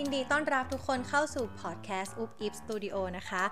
[0.00, 3.42] ยินดีต้อนรับทุกคนเข้าสู่พอดแคสต์อุ๊บอิฟสตูดิโอนะคะ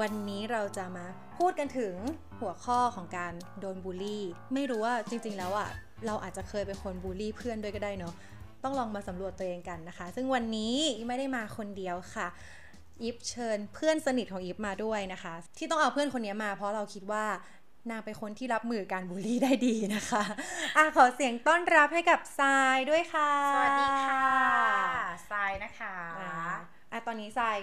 [0.00, 1.94] วันนี้เราจะมาพูดกันถึง
[2.40, 4.24] หัวข้อของการโดนบูลลี่
[4.54, 5.68] ไม่รู้ว่าจริง ๆ แล้วอะ
[6.06, 8.14] เราอาจจะเคยเป็นคนบูลลี่เพื่อนด้วยก็ได้เนาะ
[8.64, 10.76] ต้องลองมาสำรวจตัวเองกันนะคะ ซึ่งวันนี้
[11.06, 12.28] ไม่ได้มาคนเดียวค่ะ
[13.02, 17.24] อิฟเชิญเพื่อนสนิทของอิฟมาด้วยนะคะ ที่ต้องเอาเพื่อนคนนี้มาเพราะเราคิดว่า
[17.90, 20.24] นางเป็นคนที่รับมือการบูลลี่ได้ดีนะคะ
[20.76, 24.26] อะขอเสียงต้อนรับให้กับทรายด้วยค่ะ สวัสดีค่ะ
[25.30, 26.32] ทรายนะคะอ่า
[26.92, 27.58] อะตอนนี้ทราย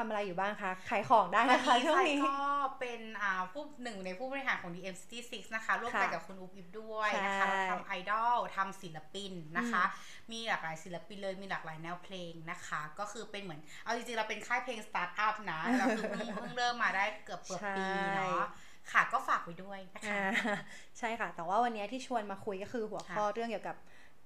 [0.00, 2.38] ทำอะไรอยู่บ้างคะขายของได้นะคะช่วงทรายนี้ก็
[2.80, 9.84] เป็นอ่าผู้หนึ่งในผู้บริหารของ DM66 นะคะ ร่วมกันค่ะกับคุณอุ๊บอิฟด้วยนะใช่คะเราทำไอดอลทำศิลปินนะคะ
[10.32, 17.86] มีหลากหลายศิลปินเลยมีหลากหลายแนวเพลงนะคะ ก็คือเป็นเหมือน เอาจริงๆ เราเป็นค่ายเพลงสตาร์ทอัพนะ เราคือเพิ่งเพิ่งเริ่มมาได้เกือบเกือบปี
[18.16, 18.44] เนาะ
[18.92, 20.56] ค่ะก็ฝากไว้ด้วยนะคะอ่า
[20.98, 23.76] ใช่ค่ะ แต่ว่าวันนี้ที่ชวนมาคุยก็คือหัวข้อค่ะเรื่องเกี่ยวกับ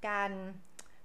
[0.08, 0.30] การ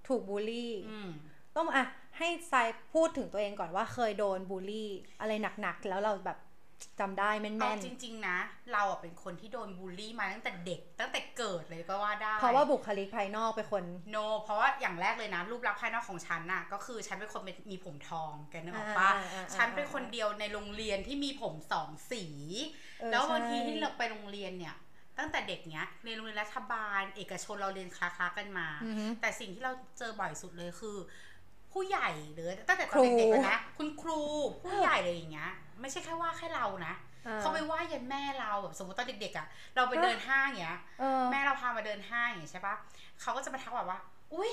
[0.08, 1.10] ถูกบูลลี่อืม
[1.56, 1.84] ต้องอะ
[2.18, 4.90] ให้ทรายพูดถึงตัวเองก่อนว่าเคยโดนบูลลี่
[5.20, 6.38] อะไรหนักๆแล้วเราแบบ
[7.00, 8.38] จำได้แม่เอานจริง ๆ นะ
[8.72, 22.24] เราอะเป็นคนที่โดนบูลลี่มาตั้งแต่เด็ก ตั้งแต่เกิดเลยก็ว่าได้ๆเพราะว่าบุคลิกภายนอกเป็นคน โน เพราะว่าอย่างแรกเลยนะ รูปลักษณ์ภายนอกของฉันน่ะ ก็คือฉันเป็นคนเป็นมีผมทองแกนึกออกปะอ่าอ่าอ่าฉันเป็นคนเดียวในโรงเรียนที่มีผมสองสี
[23.00, 24.74] เออแล้วบางใช่ทีที่เราไปโรงเรียนเนี่ย
[25.18, 30.96] ตั้งแต่เด็กเนี้ยเรียนโรงเรียนรัฐบาล เอกชนเราเรียนคลาๆกันมา อือฮึ แต่สิ่งที่เราเจอบ่อยสุดเลยคือ
[31.72, 34.22] ผู้ใหญ่หรือตั้งแต่ตคอรูนเด็กๆเลยนะคุณครู
[34.62, 36.94] ผู้ใหญ่เลยอย่างเงี้ย ไม่ใช่แค่ว่าแค่เรานะ
[37.26, 42.74] อ่เขาไปว่ายันแม่เราแบบสมมติตอนเด็กๆอะเราไปเดินห้างอย่างเงี้ยเออแม่เราพามาเดินห้างอย่างงี้ใช่ปะ
[43.20, 43.98] เขาก็จะมาทักแบบว่า
[44.34, 44.50] อุ้ย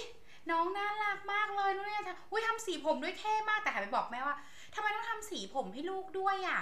[0.51, 4.35] น้องน่ารักมากเลยนู่นนี่ทำอุ้ยทำสีผมด้วยเท่มากแต่หันไปบอกแม่ว่า
[4.75, 6.61] ทำไมต้องทำสีผมให้ลูกด้วยอะ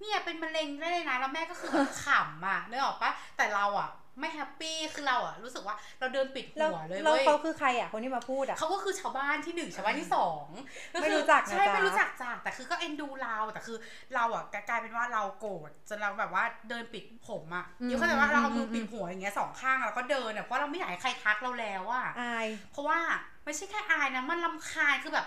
[0.00, 10.46] เนี่ยเป็นมะเร็งได้เลยนะแล้วแม่ก็คือแบบขำอะนึกออกปะแต่เราอะไม่แฮปปี้คือเราอะรู้สึกว่าเราเดินปิดแล้วหัวเลยแล้วเว้ยเขาคือใครอะคนที่มาพูดอะเขาก็คือชาวบ้านที่หนึ่งชาวบ้านที่สอง
[10.94, 13.76] ก็คือไม่รู้จักนะใช่จ๊ะไม่รู้จักจ้ะแต่คือก็เอ็นดูเราแต่คือ
[14.14, 22.98] เราอะกลายเป็นว่าเราโกรธจนเราแบบว่าเดินปิดผมอะอืมเดี๋ยวเข้าใจว่าเราเอามืออมปิดหัวอย่างเงี้ยสองข้างอะแล้วก็เดินอะเพราะเราไม่อยากให้ใครทักเราแล้วอะอายเพราะว่า
[23.44, 25.26] ไม่ใช่แค่อายนะมันลำคาญคือแบบ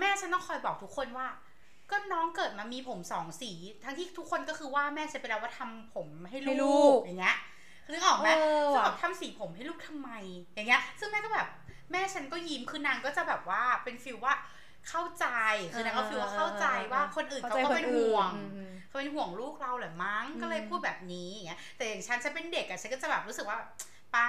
[0.00, 1.26] แม่ฉันต้องคอยบอกทุกคนว่า
[1.90, 3.52] ก็น้องเกิดมามีผมสองสี
[3.84, 7.36] ทั้งที่ทุกคนก็คือว่าแม่ฉันไปแล้วว่าทำผมให้ให้ลูลูกกอย่างเงี้ย
[7.92, 10.10] นึกออกไหมเออคือว่ะแบบทำสีผมให้ลูกทำไม
[10.54, 11.48] อย่างเงี้ย ซึ่งแม่ก็แบบ
[11.92, 14.34] แม่ฉันก็ยิ้มคือนางก็จะแบบว่าเป็นฟิลว่า
[14.88, 15.26] เข้าใจ
[15.74, 23.58] คือนางก็ฟิลว่าเข้าใจว่าคนอื่นเขาก็เป็นห่วงอืมเขาเป็นห่วงลูกเราแหละมั้งอืมก็เลยพูดแบบนี้อย่างเงี้ยแต่อย่างฉันฉันเป็นเด็กอะฉันก็จะแบบรู้สึกว่า
[24.14, 24.28] ป้า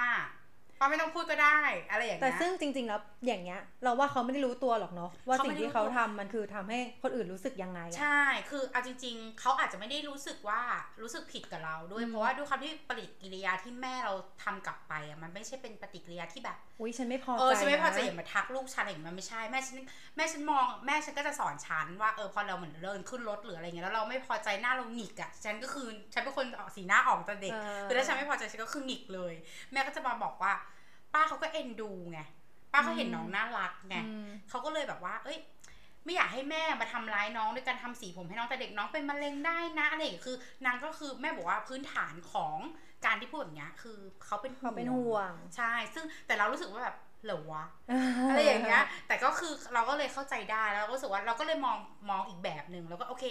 [0.80, 1.58] ป้าไม่ต้องพูดก็ได้
[1.90, 10.60] อะไรอย่างแต่เงี้ยซึ่งจริง ๆ แล้วอย่างเงี้ย เราว่าเขาไม่ได้รู้ตัวหรอกเนาะว่าเขาสิ่ไม่งได้ที่เขารู้ตัวทำมันคือทำให้คนอื่นรู้สึกยังไงอะใช่ คือเอาจริง ๆ เขาอาจจะไม่ได้รู้สึกว่า
[11.02, 14.14] รู้สึกผิดกับเราด้วยอืมเพราะว่าด้วยความที่ปฏิกิริยาที่แม่เรา
[14.44, 19.76] ทำกลับไปอะมันไม่ใช่เป็นปฏิกิริยาที่แบบอุ้ยฉันไม่พอเออใจฉันไม่พอใจนะอย่ามาทักลูกฉันอะไรอย่างเงี้ยมันไม่ใช่แม่ฉัน
[20.16, 29.34] แม่ฉันมองแม่ฉันก็จะสอนฉันว่าเออพอเราเหมือนเดินขึ้นรถหรืออะไรเงี้ยแล้วเราไม่พอใจหน้าเราหงิกอะฉันก็คือฉันเป็นคนออกสีหน้าออกแต่เด็กเออคือถ้าฉันไม่พอใจฉันก็คือหงิกเลย
[29.72, 30.52] แม่ก็จะมาบอกว่า
[31.16, 32.20] ป้าเขาก็เอ็นดูไง
[32.72, 35.38] ป้าเขาเห็นน้องน่ารักไงอืมเขาก็เลยแบบว่า เอ้ย
[36.04, 42.56] ไม่อยากให้แม่มาทำร้ายน้องด้วยการทำสีผมให้น้องแต่เด็กน้องเป็นมะเร็งได้นะอะไรอย่างเงี้ยคือนางก็คือแม่บอกว่าพื้นฐานของ
[43.06, 47.64] การที่พูดแบบเนี้ยคือเขาเป็นเขาเป็นห่วงใช่ ซึ่งแต่เรารู้สึกว่าแบบเหรอวะ
[48.30, 51.76] อะไรอย่างเงี้ย แต่ก็คือเราก็เลยเข้าใจได้แล้วเราก็รู้สึกว่าเราก็เลยมอง
[52.10, 53.24] มองอีกแบบหนึ่งแล้วก็โอเค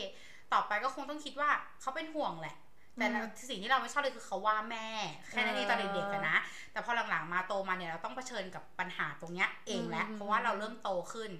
[0.53, 1.49] ต่อไปก็คงต้องคิดว่า
[1.81, 2.55] เขาเป็นห่วงแหละ
[2.97, 4.87] แต่เราสิ่งที่เราไม่ชอบเลยคือเขาว่าแม่
[5.29, 6.37] แค่นั้นเองตอนเด็กๆอะนะ
[6.71, 11.31] แต่พอหลังๆมาโตมาเนี่ยเราต้องเผชิญกับปัญหาตรงเนี้ยเองแล้วอืมเพราะว่าเราเริ่มโตขึ้น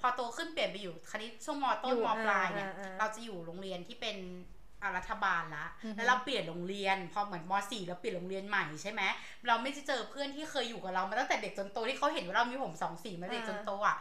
[0.00, 4.16] พอโตขึ้นเปลี่ยนไปอยู่คณิตช่วงมต้อนยู่มปลายเนี่ยอ่าอ่าเราจะอยู่โรงเรียนที่เป็น
[4.82, 9.02] อ่ารัฐบาลละอือฮึแล้วเราเปลี่ยนโรงเรียน พอเหมือนมสี่เราเปลี่ยนโรงเรียนใหม่ใช่ไหม
[9.46, 13.96] เราไม่ได้เจอเพื่อนที่เคยอยู่กับเรามาตั้งแต่เด็กจนโตที่เขาเห็นว่าเรามีผมสองสีมาเด็กจนโตอะ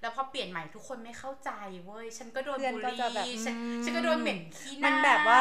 [0.00, 1.50] แล้วพอเปลี่ยนใหม่ทุกคนไม่เข้าใจ
[1.84, 5.40] เว้ย ฉันก็โดนเพื่อนบูลก็จะแบบลี่ฉันอืมฉันก็โดนเหม็นขี้หน้ามันแบบว่า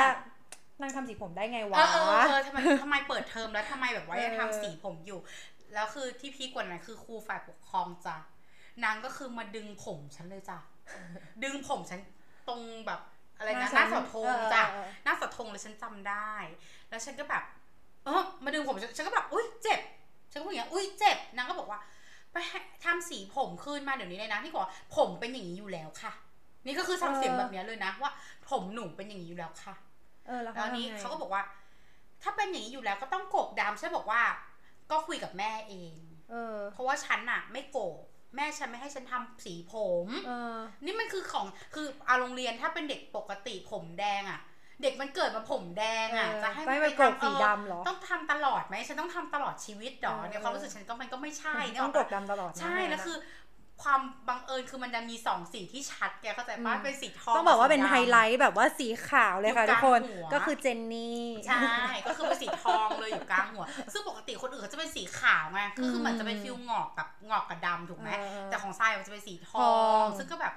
[0.81, 5.19] นางทำสีผมได้ไงวะ เออเออเออทำไมทำไมเปิดเทอมแล้วทำไมแบบว่ายังเออทำสีผมอยู่
[5.73, 8.17] แล้วคือที่พีคกว่านั้นคือครูฝ่ายปกครองจ้ะ
[8.83, 10.57] นางก็คือมาดึงผมฉันเลยจ้ะ
[11.43, 11.99] ดึงผมฉัน
[12.47, 12.99] ตรงแบบ
[13.37, 16.31] อะไรนะหน้าเสาธงจ้ะเออเออหน้าเสาธงเลยฉันจำได้
[16.89, 17.43] แล้วฉันก็แบบ
[18.05, 19.79] เออมาดึงผมฉันฉันก็แบบอุ้ยเจ็บ
[20.31, 21.79] ฉันก็พูดอย่างเงี้ยอุ้ยเจ็บนางก็บอกว่า
[22.33, 26.11] ไปให้ทำสีผมคืนมาเดี๋ยวนี้เลยนะที่บอกว่าผมเป็นอย่างนี้อยู่แล้วค่ะ
[26.65, 28.11] นี่ก็คือทำเสียงแบบเนี้ยเลยนะว่า
[28.49, 29.75] ผมหนูเป็นอย่างนี้อยู่แล้วค่ะ
[30.29, 31.43] เออแล้วแล้วเขานี้ทำไงเขาก็บอกว่า
[32.23, 34.21] ถ้าเป็นอย่างนี้อยู่แล้วก็ต้องโกกดำฉันบอกว่า
[34.91, 35.93] ก็คุยกับแม่เอง
[36.31, 37.97] เออ เพราะว่าฉันอะไม่โกก
[38.35, 39.73] แม่ฉันไม่ให้ฉันทำสีผ
[40.05, 44.39] มเออนี่มันคือของคืออาโรงเรียนถ้าเป็นเด็กปกติผมแดงอะ
[44.81, 53.17] เด็กมันเกิดมาผมแดงอะเออจะให้ไม่นไปกรกทำสีเออดำเหรอ ต้องทำตลอดไหมฉันต้องทำตลอดชีวิตหรอเออเนี่ยความรู้สึกฉันก็มันก็ไม่ใช่เนี่ยต้องกดดำตลอดนะใช่เนี่ยแล้วนะคือ
[53.83, 61.67] ความบังเอิญญคือมันจะมีสองสีที่ชัดแกเข้าใจป้าเป็นสีทองต้องบอกว่าเป็นสีดำไฮไลท์แบบว่าสีขาวเลยค่ะอยู่ทุกคนกลางหัวก็คือเจนนี่ใช่
[62.07, 69.71] ก็คือเป็นสีทองเลยอยู่กลางหัว ซึ่งปกติคนอื่นเขาจะเป็นสีขาวไงก็คือเหมือนจะเป็นฟิลงอกกับงอกกับดำถูกไหมเออแต่ของทรายมันจะเป็นสีททออ
[70.01, 70.53] งงซึ่งก็แบบ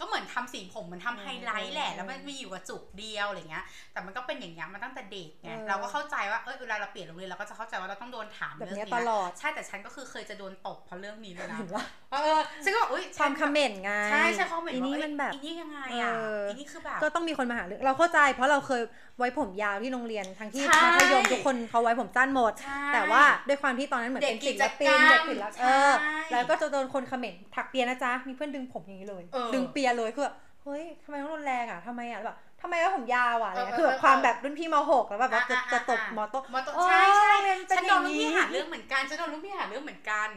[0.00, 18.82] ก็เหมือนทำสีผมเหมันทำไฮไลท์แหละเออแล้วมันมีอยู่กับจุกเดียวอะไรเงี้ย แต่มันก็เป็นอย่างเงี้ยมาตั้งแต่เด็กไงเออเราก็เข้าใจว่าเออเวลาเราเปลี่ยนโรงเรียนเราก็จะเข้าใจว่าเราต้องโดนถามแบบเรื่องเนี้ยเนี้ยตลอดใช่แต่ฉันก็คือเคยจะโดนตบเพราะเรื่องนี้เลยนะเห็นปะเออฉันก็บอกอุ้ยความคอมเมนต์ไงใช่ใช่เขาเหมือนอีว่านี่เอ้ยมันแบบอีนี่ยังไงอะเอออีอีนี่คือแบบก็ต้องมีคนมาหาเรื่องเราเข้าใจ เพราะเราเคย
[19.18, 25.92] ไว้ผมยาวที่โรงเรียนทั้งที่ใช่มัธยมทุกคนเขาไว้ผมสั้นหมดใช่แต่ว่าด้วยความที่ตอนนั้นเหมือนเป็นเด็ศิกลปินกิจกรรมเด็กศิลปใช่เออ
[26.30, 40.28] แล้วก็จะโดนคนคอมเมนต์ถักเปียนะจ๊ะมีเพื่อนดึงผมอย่างนี้เลยเออดึงเปียเลยคือแบบเฮ้ยทำไมต้องรุนแรงอะทำไมอะแบบทำไมว่าผมยาวอะอะไรเงี้ยเออคือแบบเออความแบบรุ่นพี่มหกแล้วแบบว่าจะอ่าจะตบอ่ามอโต้มอโต้โอ้ใช่ใช่เรียนเป็นฉันโดนอลูย่ากงนี้พี่หาเรื่องเหมือนกันฉันโดนลูกพี่หาเรื่องเหมือนกัน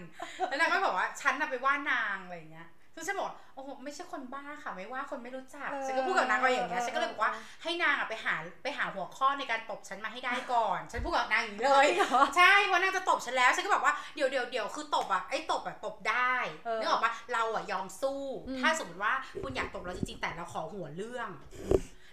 [0.47, 2.67] แล้วนางก็บอกว่าฉันน่ะไปว่านางอะไรอย่างเงี้ย
[2.99, 7.31] ซึ่งฉันบอกว่าโอ้โหไม่ใช่คนบ้าค่ะไม่ว่าคนไม่รู้จักเออฉันก็พูดกับนางไปอย่างเงี้ยเออฉันก็เลยบอกว่า
[7.63, 16.33] ให้นางอะไปหาไปหาหัวข้อในการตบฉันมาให้ได้ก่อน ฉันพูดกับนางอย่างนี้เลยเหรอใช่เพราะนางจะตบฉันแล้วฉันก็บอกว่าเดี๋ยวเดี๋ยวเดี๋ยวคือตบอะไอ้ตบอะตบได้
[16.65, 19.13] เออนึกออกปะเราอะยอมสู้อืมถ้าสมมติว่า
[19.43, 21.29] คุณอยากตบเราจริงๆแต่เราขอหัวเรื่อง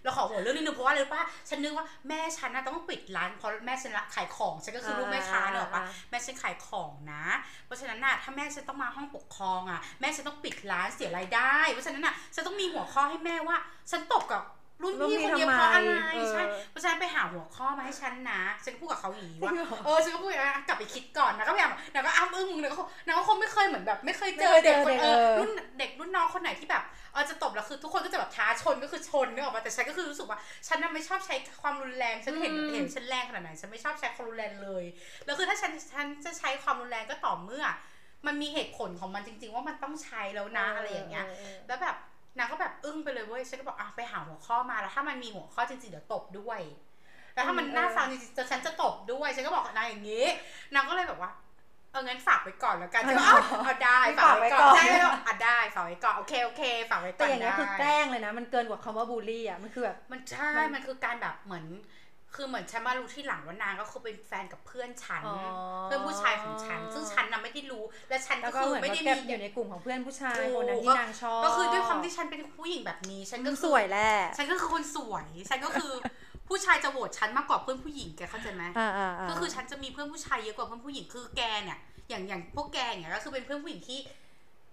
[0.06, 7.24] เราขอหัวเรื่องนิดนึงเพราะว่าอะไรรู้ป่ะฉันนึกว่าแม่ฉันน่ะต้องปิดร้านเพราะแม่ฉันละขายของฉันก็คือลูกแม่ค้าเนกอะปะอ่าแม่ฉันขายของนะ
[7.66, 13.56] เพราะฉะนั้นน่ะถ้าแม่ฉันต้องมาห้องปกครองอะแม่ฉันต้องปิดร้านเสียรายได้ เพราะฉะนั้นน่ะฉันต้องมีหัวข้อให้แม่ว่า
[13.90, 14.42] ฉันตบกับ
[14.82, 26.82] รุ่นพี่คนเดียวเพราะอะไรเออใช่เพราะฉะนั้นไปหาหัวข้อมาให้ฉันนะฉันก็พูดกับเขาอย่างนี้ว่าจริงเหรอเออฉันก็พูดอย่างนี้นะกลับไปคิดก่อนนะก็พยายามนางก็อ้ำอึ้งมึงนางก็คงนางก็คงไม่เคยเหมือนแบบไม่เคยเจอไม่เคยเจเด็กอคนเด็กเออเออรุ่นเด็กรุ่นน้องคนไหนที่แบบ
[27.12, 34.84] เออจะตบแล้วคือทุกคนก็จะแบบท้าชนก็คือชนนึกออกมาแต่ฉันก็คือรู้สึกว่าฉันน่ะไม่ชอบใช้ความรุนแรงฉันเห็นอืมเห็นฉันแรงขนาดไหนฉันไม่ชอบใช้ความรุนแรงเลย
[35.24, 37.64] แล้วคือถ้าฉันฉันจะใช้ความรุนแรงก็ต่อเมื่อ
[38.26, 41.26] มันมีเหตุผลของมันจริง ๆ ว่ามันต้องใช้แล้วนะอะไรอย่างเงี้ย
[41.66, 41.96] แล้วแบบ
[42.38, 46.60] นางก็แบบอึ้งไปเลยเว้ยฉันก็บอกอะไปหาหัวข้อมาแล้ว ถ้ามันมีหัวข้อจริงๆเดี๋ยวตบด้วย
[47.34, 50.24] แต่ถ้ามันเออน่าฟังจริงๆจะฉันจะตบด้วยฉันก็บอกกับนางอย่างนี้
[50.74, 51.30] นางก็เลยแบบว่า
[51.92, 61.64] เอองั้นฝากไว้ก่อนแล้วกันฉันก็เอาเอาได้ฝากไว้ก่อนใช่แล้วอะได้ฝากไว้ก่อนโอเคโอเคฝากไว้ก่แต่อนอย่างเงี้ยได้คือแกล้งเลยนะ มันเกินกว่าคำว่าบูลลี่อะมันคือแบบมันใช่มันมันคือการแบบเหมือน
[62.36, 65.36] คือเหมือนฉันมารู้ที่หลังว่านางก็คือเป็นแฟนกับเพื่อนฉันอ๋อ
[65.84, 75.92] เพื่อนผู้ชายของฉัน ซึ่งฉันน่ะไม่ได้รู้ และฉันแล้ก็วก็คือเหมือนไม่ว่าได้แกมีอยู่ในกลุ่มของเพื่อนผู้ชายถูกคนนั้นที่นางชอบ ก็คือด้วยความที่ฉันเป็นผู้หญิงแบบนี้ ฉันก็ก็คือสวยแหละ ฉันก็คือคนสวย ฉันก็คือ
[76.48, 81.78] ผู้ชายจะโหวตฉันมากกว่าเพื่อนผู้หญิงแกเข้าใจไหมอ่าอ่าาก็คือฉันจะมีเพื่อนผู้ชายเยอะกว่าเพื่อนผู้หญิง คือแกเนี่ย
[82.08, 83.98] อย่างอย่างพวกแกเนี่ยก็คือเป็นเพื่อนผู้หญิงที่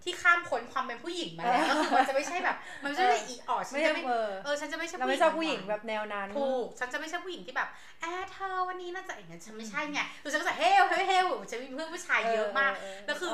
[0.04, 7.68] ที่ข้ามพ้นความเป็นผู้หญิงมาแล้วก็คือมันจะไม่ใช่แบบ มันไม่ใช่อีออดฉันไม่จะใช่ไม่เออเออฉันจะไม่ใช่เราไม่ชอบผู้หญิงแบบแนวนั้นถูกฉันจะไม่ใช่ผู้หญิงที่แบบ
[8.00, 12.72] แอร์เธอวันนี้น่าจะอย่างนั้นฉันไม่ใช่ไงคือฉันก็จะเฮลเฮลเฮลฉันมีเพื่อนผู้ชายเยอะมาก
[13.06, 13.32] แล้วคือ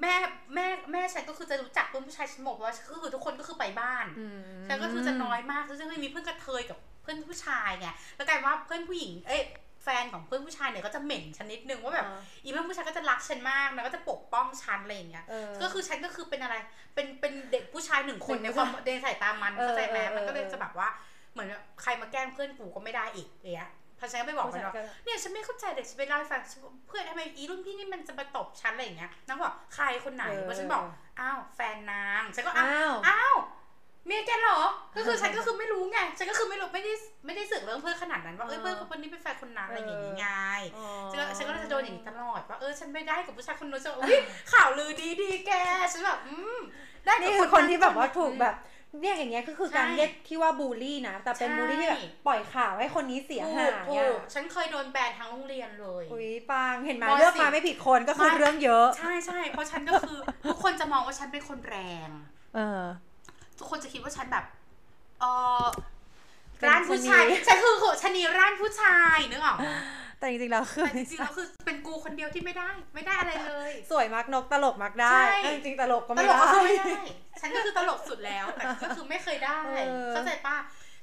[0.00, 0.14] แม่
[0.54, 4.06] แม่แม่ฉันก็คือจะรู้จักเพื่อนผู้ชายฉันหมดเพราะว่าก็คือทุกคนก็คือไปบ้าน
[4.62, 9.42] มฉันก็คือจะน้อยมากซึ่งไม่มีเพื่อนกระเทยกับเพื่อนผู้ชายไงแล้วกลายว่าเพื่อนผู้หญิงเอ้ย
[9.84, 16.56] แฟนของเพื่อนผู้ชายเนี่ยก็จะเหม็นฉันนิดนึงว่าแบบอ่าอีเพื่อนผู้ชายก็จะรักฉันมากแล้วก็จะปกป้องฉันอะไรอย่างเงี้ยเออก็คือฉันก็คือเป็นอะไร
[16.94, 20.88] เป็นเป็นเด็กผู้ชายหนึ่งคนหในนึ่งความในสายตามันเออเข้าใจไหมเออมันก็เลยเออจะแบบว่า
[21.32, 21.48] เหมือน
[21.82, 30.82] ใครมาแกล้งเพื่อนกูก็ไม่ได้อีกอย่างเงี้ยเพราะฉะนั้นไปบอกผู้มันชายว่าก็เนี่ยฉันไม่เข้าใจเด็กฉันไปเล่าให้ฟังฉันบอกเพื่อนทำไมอีรุ่นพี่นี่มันจะมาตบฉันอะไรอย่างเงี้ยนางบอกใครคนไหนเออเพราะฉันบอก
[31.20, 33.36] อ้าวแฟนนางฉันก็อ้าวอ้าวอ้าว
[34.06, 34.58] เมียแกเหรอ
[34.96, 36.92] ก็คือฉันก็คือไม่รู้ไง ฉันก็คือไม่รู้ไม่ได้
[37.26, 40.28] ไม่ได้สึกเรื่องเพื่อนขนาดนั้นว่าเอ้ยเออเพื่อนคนนี้เป็นแฟนคนนั้นอะไรอย่างงี้ไง
[40.76, 44.16] อ๋อฉันก็ฉันก็จะโดนอย่างนี้ตลอดว่าเออฉันไม่ได้กับผู้ชายคนนู้นจะอุ้ย
[44.52, 45.52] ข่าวลือดีดีๆแก
[45.92, 46.60] ฉันแบบอืม
[47.04, 48.54] ได้กับนี่คือคนที่แบบว่าถูกอืมแบบ
[49.00, 60.18] เรียกอย่างเงี้ยก็คือการใช่เรียกที่ว่าบูลลี่นะ แต่เป็นใช่บูลลี่ที่แบบปล่อยข่าวให้คนนี้เสียถูหากยถูอะกฉันเคยโดนแบนทั้งโรงเรียนเลย อุ้ยปังเห็นไหมมสิเลือกมาไม่ผิดคนก็คือไม่เรื่องเยอะ ใช่ใช่เพราะฉันก็คือ
[60.50, 61.76] ทุกคนจะมองว่าฉันเป็นคนแร
[62.08, 62.10] ง
[62.54, 62.82] เออ
[63.58, 64.44] ทุกคนจะคิดว่าฉันแบบ
[65.20, 65.24] เอ
[65.62, 65.64] อ
[66.58, 69.66] เป็นร้านผู้ชายชะนีฉันคือชะนีร้านผู้ชายนึกออกไหม
[70.18, 77.02] แต่จริงๆแล้วคือแต่จริงๆแล้วคือเป็นกูคนเดียวที่ไม่ได้ ไม่ได้อะไรเลย สวยมักนกตลกมักได้ใช่แต่จริงๆตลกก็ตไม่ลกได้ก็คือไม่ได้
[77.40, 80.56] ฉันก็คือตลกสุดแล้วแต่ก็คือไม่เคยได้เออเข้าใจป่ะ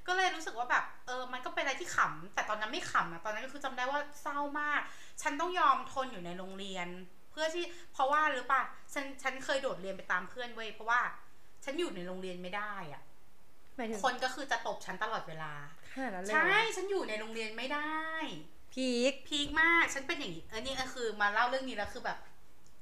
[0.07, 4.81] ก็เลยรู้สึกว่าแบบเออมันก็เป็นอะไรที่ขำแต่ตอนนั้นไม่ขำนะตอนนั้นก็คือจำได้ว่าเศร้ามาก
[5.21, 6.87] ฉันต้องยอมทนอยู่ในโรงเรียน
[7.31, 8.61] เพื่อที่เพราะว่าหรือป่ะ
[8.93, 11.01] ฉันฉันเคยโดดเรียนไปตามเพื่อนเว้ยเพราะว่า
[11.63, 13.01] ฉันอยู่ในโรงเรียนไม่ได้อะ
[13.77, 15.53] หมายถึงคนก็คือจะตบฉันตลอดเวลา
[15.93, 18.11] ขนาดนั้นเลยใช่เหรอฉันอยู่ในโรงเรียนไม่ได้
[18.73, 22.17] พีคพีคมากฉันเป็นอย่างนี้เออนี่ก็คือมาเล่าเรื่องนี้แล้วคือแบบ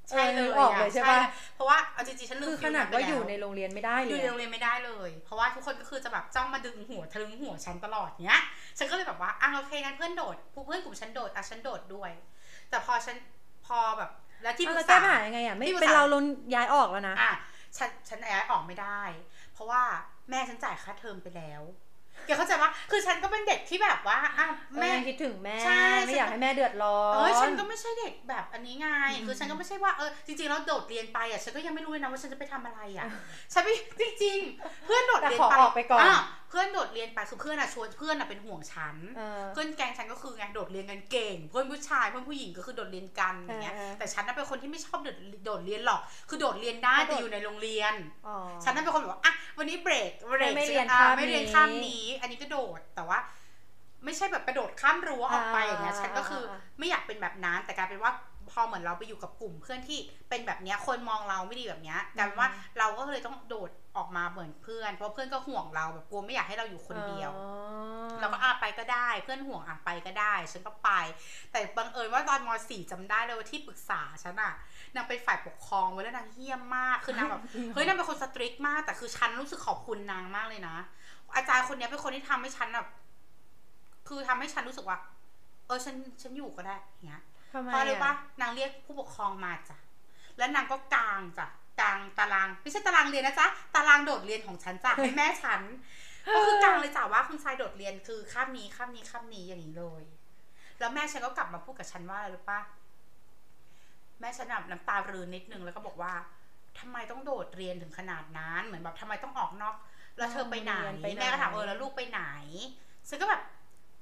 [0.09, 1.19] ใช่เออเลนึยกออกเลยใช่ปะ
[1.55, 8.39] เพราะว่าเอาจริงๆฉันลืคืมอฟิขลนาดไปว่าแล้วอยู่ในโรงเรียนไม่ได้อเลยู่ยในโรงเรียนไม่ได้เลย เพราะว่าทุกคนก็คือจะแบบจ้องมาดึงหัวทะลึงหัวฉันตลอดเนี้ย
[8.77, 12.12] ฉันก็เลยแบบว่าอะโอเคงั้นเพื่อนโดดผู้เพื่อนกลุ่มฉันโดดอะฉันโดดด้วย
[12.69, 13.15] แต่พอฉัน
[13.65, 14.09] พอแบบ
[14.43, 17.31] แล้วที่ปรึเรากแก้ษาปัญหายังไงอะไม่ที่ปรึกษาเป็นเราลนย้ายออกแล้วนะอะ
[17.77, 19.01] ฉันฉันย้ายออกไม่ได้
[19.53, 19.83] เพราะว่า
[20.29, 21.63] แม่ฉันจ่ายค่าเทอมไปแล้ว
[22.25, 28.88] แกเข้าใจปะคือฉันก็เป็นเด็กที่แบบว่าอ้าวแม่แม่คิดถึงแม่ใช่ไม่อยากให้แม่เดือดร้อน เออฉันก็ไม่ใช่เด็กแบบอันนี้ไง
[29.25, 33.05] คือฉันก็ไม่ใช่ว่าเออจริงๆแล้วโดดเรียนไปอะ ฉันก็ยังไม่รู้เลยนะว่าฉันจะไปทำอะไรอะ
[33.53, 47.94] ฉันไม่จริงๆ เพื่อนโดดแต่เรียนขอไปออกไปก่อนะเพื่อนโดดเรียนไปคือเพื่อนอะชวนเพื่อนอะเป็นห่วงฉันเออเพื่อนแกงฉันก็คือไงโดดเรียนกันเก่ง เพื่อนผู้ชายเพื่อนผู้หญิงก็คือโดดเรียนกันอย่างเงี้ยเออเออแต่ฉันน่ะเป็นคนที่ไม่ชอบโดดโดดเรียนหรอก คือโดดเรียนได้ก็โดดแต่อยู่ในโรงเรียน
[48.27, 53.20] อ๋อฉันน่ะเป็นคนแบบว่าอะวันนี้เบรกเบรกไม่เรียนอะข้ามไม่เรียนนี้ข้ามนี้ อันนี้ก็โดดแต่ว่า
[54.06, 58.12] ไม่ใช่แบบกระโดดข้ามรั้วออกไปอย่างเงี้ยอ่าฉันก็คืออาไม่อยากเป็นแบบนั้น แต่กลายเป็นว่า
[58.51, 70.89] พอเหมือนเราไปอยู่กับกลุ่มเพื่อนที่เป็นแบบเนี้ยคนมองเราไม่ดีแบบเนี้ยกลายเป็นว่าเราก็เลยต้องโดดออกมาเหมือนเพื่อน เพราะเพื่อนก็ห่วงเราแบบกลัวไม่อยากให้เราอยู่คนเดียวอ๋อเราก็อาไปก็ได้ เพื่อนห่วงอาไปก็ได้ ฉันก็ไป
[71.51, 74.53] แต่บังเอิญว่าตอนม .4 จำได้เลยว่าที่ปรึกษาฉันอะ
[74.96, 77.41] นางเป็นฝ่ายปกครองไว้แล้วนางเฮี้ยมมาก คือนางแบบ
[77.74, 80.75] เฮ้ยนางเป็นคนสตริกมากแต่คือฉันรู้สึกขอบคุณนางมากเลยนะ
[81.36, 82.88] อาจารย์คนเนี้ยเป็นคนที่ทำให้ฉันแบบ
[84.08, 84.98] คือทำให้ฉันรู้สึกว่า
[85.67, 89.77] เออฉันฉันอยู่ก็ได้อย่างเงี้ยทำไมเพราะอะไรอะปะนางเรียกผู้ปกครองมาจ้ะ
[90.38, 91.48] แล้วนางก็กลางจ้ะ
[91.79, 95.62] กลางตารางไม่ใช่ตารางเรียนนะจ๊ะตารางโดดเรียนของฉันจ้ะให้แม่ฉัน
[96.36, 100.03] ก็คือกลางเลยจ้ะว่าคุณชายโดดเรียนคือข้ามนี้ข้ามนี้ข้ามนี้อย่างนี้เลย
[100.79, 102.59] แล้วแม่ฉันก็กลับมาพูดกับฉันว่าอะไรรู้ปะ
[104.19, 106.13] แม่ฉันแบบน้ำตารืนนิดนึงแล้วก็บอกว่า
[106.79, 109.75] ทำไมต้องโดดเรียนถึงขนาดนั้นเหมือนแบบทำไมต้องออกนอก
[110.17, 112.21] แล้วเธอไปไหนไปไหนแม่ก็ถามเออแล้วลูกไปไหน
[113.09, 113.41] ฉันก็แบบ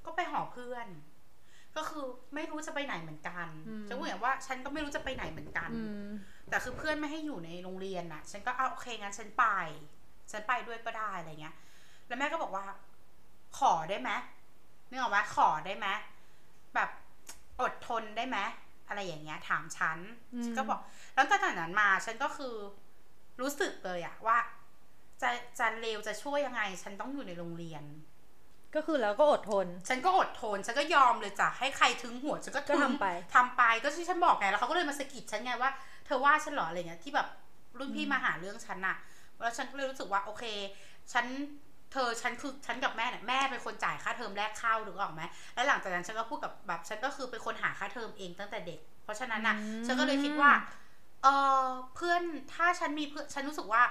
[0.06, 0.88] ก็ไปหอเพื่อน
[1.78, 2.06] ก็คือ
[2.36, 6.10] ไม่รู้จะไปไหนเหมือนกันอืมจะเหมือนว่าฉันก็ไม่รู้จะไปไหนเหมือนกันอืม
[6.50, 9.46] แต่คือเพื่อนไม่ให้อยู่ในโรงเรียนน่ะฉันก็เอาโอเคงั้นฉันไป
[10.32, 11.56] ฉันไปด้วยก็ได้อะไรเงี้ย
[12.08, 12.66] แล้วแม่ก็บอกว่า
[13.60, 14.12] ขอได้ไหม
[14.90, 15.88] นึกออกไหมขอได้ไหม
[16.76, 16.90] แบบ
[17.62, 18.38] อดทนได้ไหม
[18.88, 19.98] อะไรอย่างเงี้ย ถามฉัน
[20.34, 20.80] อืมฉันก็บอก
[21.16, 22.56] แล้วตั้งแต่นั้นมาฉันก็คือ
[23.42, 24.38] รู้สึกเลยอะว่า
[25.22, 27.84] จะจะเลวจะช่วยยังไง ฉันต้องอยู่ในโรงเรียน
[28.76, 35.70] ก็คือแล้วก็อดทน ฉันก็อดทน ฉันก็ยอมเลยจ้ะให้ใครถึงหัวฉันก็ก็ถึงทำไปทำไปก็ที่ฉันบอกไงแล้วเขาก็เลยมาสะกิดฉันไงว่า
[36.08, 37.28] เธอว่าฉันเหรออะไรเงี้ยที่แบบ
[37.78, 38.98] รุ่นพี่มาหาเรื่องฉันน่ะ
[39.42, 40.44] แล้วฉันก็เลยรู้สึกว่าโอเค
[41.14, 41.26] ฉัน
[41.92, 45.22] เธอฉันคือฉันกับแม่เนี่ยแม่เป็นคนจ่ายค่าเทอมแรกเข้าหรือออกไหม
[45.54, 50.52] แล้วหลังจากนั้นฉันก็พูดกับแบบฉันก็คือเป็นคนหาค่าเทอมเองตั้งแต่เด็ก เพราะฉะนั้นน่ะอืมฉันก็เลยคิดว่า
[51.24, 51.28] เอ
[51.62, 52.22] อเพื่อน
[52.54, 53.84] ถ้าฉันมีเพื่อนฉันรู้สึกว่า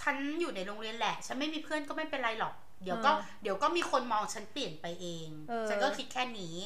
[0.00, 2.54] ฉันอยู่ในโรงเรียนแหละ ฉันไม่มีเพื่อนก็ไม่เป็นไรหรอก
[2.84, 6.56] เดี๋ยวก็เออเดี๋ยวก็มีคนมองฉันเปลี่ยนไปเองเออฉันก็คิดแค่นี้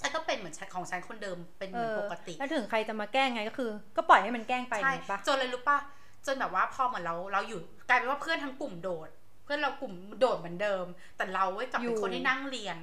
[0.00, 5.78] ฉันก็เป็นเหมือนฉันของฉันคนเดิมเป็นเหมือนปกติ แล้วถึงใครจะมาแกล้งไงก็คือ ก็ปล่อยให้มันแกล้งไปใช่เห็นปะจนเลยรู้ป่ะ
[6.26, 9.08] จนแบบว่าพอเหมือนเราเราอยู่กลายเป็นว่าเพื่อนทั้งกลุ่มโดด
[9.44, 10.84] เพื่อนเรากลุ่มโดดเหมือนเดิม
[11.16, 12.78] แต่เราเว้ยกลับเป็นคนที่นั่งเรียน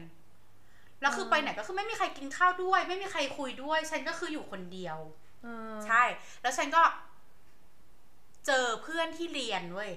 [1.02, 4.98] แล้วคือไปไหนก็คือไม่มีใครกินข้าวด้วย ไม่มีใครคุยด้วย ฉันก็คืออยู่คนเดียว
[5.44, 6.04] เออใช่
[6.42, 6.82] แล้วฉันก็
[8.48, 9.92] เจอเพื่อนที่เรียนเว้ย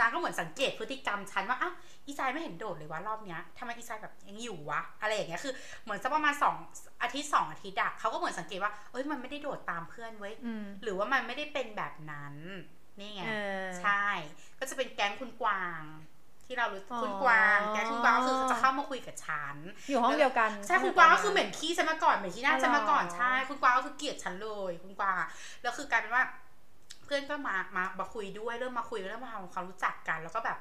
[0.00, 1.74] นางก็เหมือนสังเกตพฤติกรรมฉันว่าอ้าว
[2.06, 5.52] อีจายไม่เห็นโดดเลยวะรอบเนี้ยทำไมอีจายแบบยังอยู่วะอะไรอย่างเงี้ยคือ
[5.84, 6.56] เหมือนสักประมาณสอง
[7.02, 12.34] อาทิตย์สองอาทิตย์อะเขาก็เหมือนสังเกตว่าเอ้ยมันไม่ได้โดดตามเพื่อนเว้ยอืมหรือว่ามันไม่ได้เป็นแบบนั้น
[13.00, 13.32] นี่ไงเอ
[13.64, 14.06] อใช่
[14.58, 15.82] ก็จะเป็นแก๊งคุณกวาง
[16.46, 19.56] ที่เรารู้อ๋อคุณกวางแก๊งคุณกวางก็คือจะเข้ามาคุยกับฉัน
[19.88, 25.28] อยู่ห้องเดียวกัน ใช่คุณกวางก็คือเหม็นขี้ฉันมาก่อนเหม็นขี้หน้าอ๋อฉันมาก่อนเหรอใช่ คุณกวางก็คือเกลียดฉันเลย คุณกวางอะ
[25.62, 26.24] แล้วคือกลายเป็นว่า
[27.04, 30.58] เพื่อนก็มามามาคุยด้วยเริ่มมาคุยเริ่มมาทำความรู้จักกัน แล้วก็แบบ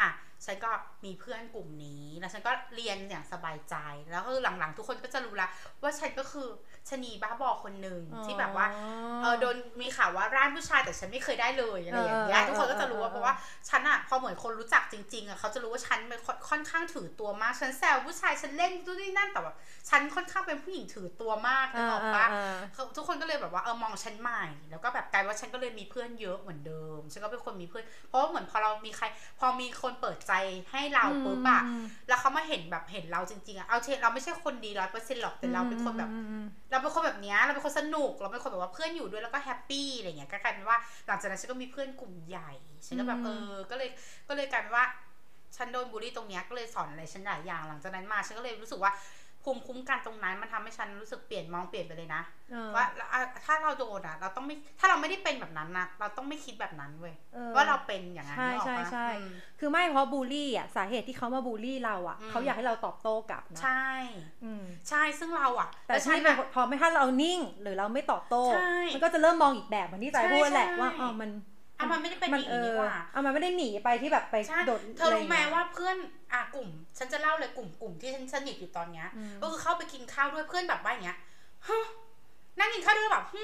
[0.00, 0.10] อะ
[0.44, 0.70] ฉันก็
[1.04, 3.76] มีเพื่อนกลุ่มนี้ แล้วฉันก็เรียนอย่างสบายใจ
[4.10, 5.48] แล้วก็หลังๆ ทุกคนก็จะรู้ละ
[5.82, 6.48] ว่าฉันก็คือ
[6.90, 8.66] ชะนีบ้าบอคนหนึ่งที่แบบว่า
[9.22, 13.34] เออโดนมีข่าวว่าร่านผู้ชายแต่ฉันไม่เคยได้เลยอะไรอย่างเงี้ยเออเออทุกคนก็จะรู้ว่าเออเพราะว่า
[13.68, 19.56] ฉันอะพอเหมือนคนรู้จักจริงๆอะเขาจะรู้ว่าฉันเป็นคนค่อนข้างถือตัวมากฉันแซวผู้ชายฉันเล่นนู่นนี่นั่นแต่แบบ
[19.88, 29.04] ฉันค่อนข้างเป็นผู้หญิงถือตัวมากนึกออกปะอ่าเขาทุกคนก็เลยแบบว่าเออมองฉันใหม่ แล้วก็แบบกลายว่าฉันก็เลยมีเพื่อนเยอะเหมือนเดิมฉันก็เป็นคนมีเพื่อน เพราะว่าเหมือนพอเรามีใคร
[29.38, 30.32] พอมีคนเปิดใจ
[30.70, 42.50] ให้เราปุ๊บอะมแล้วเขามาเห็นแบบเห็นเราจริงๆอะเอาเชเราไม่ใช่คนดีร้อยเปอร์เซ็นต์หรอกแต่เราเป็นคนแบบอืมอืม เราเป็นคนแบบเนี้ยเราเป็นคนสนุก เราเป็นคนแบบว่าเพื่อนอยู่ด้วยแล้วก็แฮปปี้อะไรเงี้ยก็กลายเป็นว่าหลังจากนั้นฉันก็มีเพื่อนกลุ่มใหญ่
[42.86, 43.88] ฉันก็แบบอืมเออ ก็เลย
[44.28, 44.84] ก็เลยกลายเป็นว่า
[45.56, 48.92] ฉันโดนบูลลี่ตรงเนี้ยก็เลยสอนอะไรฉันหลายอย่างหลังจากนั้นมาฉันก็เลยรู้สึกว่า
[49.44, 59.28] ภูมิคุ้มกันตรงนั้นมันทำให้ฉันรู้สึกเปลี่ยนมองเปลี่ยนไปเลยนะเออว่าอะถ้าเราโดนอะ เราต้องไม่ถ้าเราไม่ได้เป็นแบบนั้นนะเราต้องไม่คิดแบบนั้นเว้ยเออว่าเราเป็นอย่างนั้นใช่นึกออกใช่ปะใช่อืม
[59.58, 63.88] คือไม่เพราะบูลลี่อะสาเหตุที่เขามาบูลลี่เราอะอืมเขาอยากให้เราตอบโต้กลับนะใช่
[64.44, 71.30] อืมใช่ซึ่งเราอะ แต่ล้วฉัที่นเป็นอะพอไม่ถ้าเรานิ่งหรือเราไม่ตอบโต้ใช่มันก็จะเริ่มมองอีกแบบเหมือนที่ใจใช่พูดแหละใช่ว่าอ๋อมัน
[71.80, 75.96] อะมันไม่ได้เป็นมัอย่างเอนี้อนี่หว่าเอามันไม่ได้หนีไปที่แบบไปใช่โดดเธอรู้ไหมะย่งงี้ยว่าเพื่อน
[76.32, 76.68] อะกลุ่ม
[76.98, 81.18] ฉันจะเล่าเลยกลุ่มกลุ่มที่ฉันสนิทอยู่ตอนเนี้ยอืมก็คือเข้าไปกินข้าวด้วยเพื่อนแบบว่าอย่างเงี้ย
[81.68, 81.84] ฮะ
[82.58, 83.42] นั่งกินข้าวด้วยแบบฮึ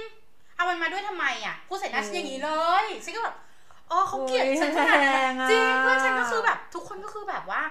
[0.54, 2.50] เอามันมาด้วยทำไมอะพูดใส่หน้าฉันอย่างนี้เล
[2.82, 3.36] ยฉันก็แบบ
[3.90, 7.62] อ๋อเขาเกลียดฉันขนาดนั้นจริงเพื่อนฉันก็คือแบบทุกคนก็คือแบบว่า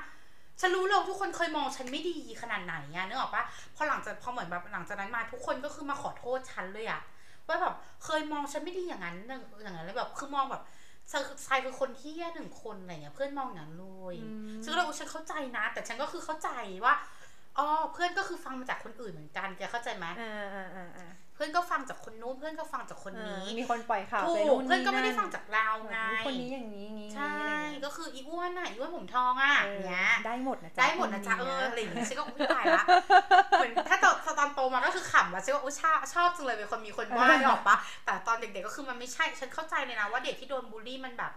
[0.61, 3.43] ฉันรู้เลยทุกคนเคยมองฉันไม่ดีขนาดไหนอะนึกออกปะ
[3.75, 7.01] พอหลังจากพอเหมือนแบบหลังจากนั้นมาทุกคนก็คือมาขอโทษฉันเลยอะ
[7.47, 7.73] ว่าแบบ
[8.03, 9.15] เคยมองฉันไม่ดีอย่างนั้น
[9.63, 10.61] อย่างนั้นเลยแบบคือมองแบบ
[11.45, 14.15] ชายคือคนที่แย่หนึ่งคนอะไรเงี้ยเพื่อนมองอย่างนั้นเลย
[14.63, 16.49] ฉันก็เลยฉันเข้าใจนะ แต่ฉันก็คือเข้าใจ
[16.85, 16.93] ว่า
[17.57, 27.35] อ๋อเพื่อนก็คือฟังมาจากคนอื่นเหมือนกันแกเข้าใจไหมอ่าอ่าอ่า เพื่อนก็ฟังจากคนนู้นเพื่อนก็ฟังจากคนนี้ มีคนปล่อยข่าวไปนู่นเพื่อนก็ไม่ได้ฟังจากเราไงคนนี้อย่างนี้ใช่
[27.85, 32.83] ก็คืออีอ้วนอะอีอ้วนผมทองอะเนี้ยได้หมดนะจ๊ะได้หมดนะจ๊ะเอออะไรอย่างเงี้ยฉันก็อุ้ยตายละ
[33.49, 37.75] เหมือนถ้าตอนตอนโตมาก็คือขำแล้วฉันก็อุ้ยชอบชอบจังเลยเป็นคนมีคนว่าออกปะ
[38.05, 41.33] แต่ตอนเด็กๆก็คือมันไม่ใช่ฉันเข้าใจเลยนะว่าเด็กที่โดนบูลลี่มันแบบ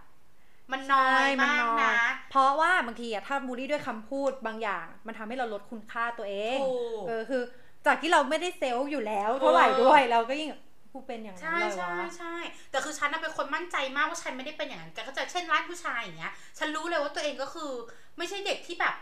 [0.73, 1.95] มันน้อยมากนะ
[2.31, 6.59] เพราะว่าบางทีอะถ้าบูลลี่ด้วยคำพูดบางอย่าง มันทำให้เราลดคุณค่าตัวเอง
[7.09, 7.43] เออคือ
[7.89, 10.51] จากที่เราไม่ได้เซลล์อยู่แล้วเท่าไหร่ด้วยเราก็ยิ่ง
[10.93, 12.37] กูเป็นอย่างนั้นเลยวะใช่ใช่
[12.71, 17.71] แต่คือฉันเป็นคนมั่นใจมากว่าฉันไม่ได้เป็นอย่างนั้นแกก็จะเช่นร้านผู้ชายอย่างเงี้ย ฉันรู้เลยว่าตัวเองก็คือ
[18.19, 18.95] ไม่ใช่เด็กที่แบบ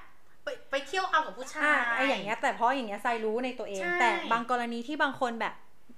[0.44, 5.54] ไปไปเที่ยวเอากับผู้ชายไอ้อย่างเงี้ยแต่เพราะอย่างเงี้ยไซรู้ในตัวเอง แต่บางกรณีที่บางคนแบบ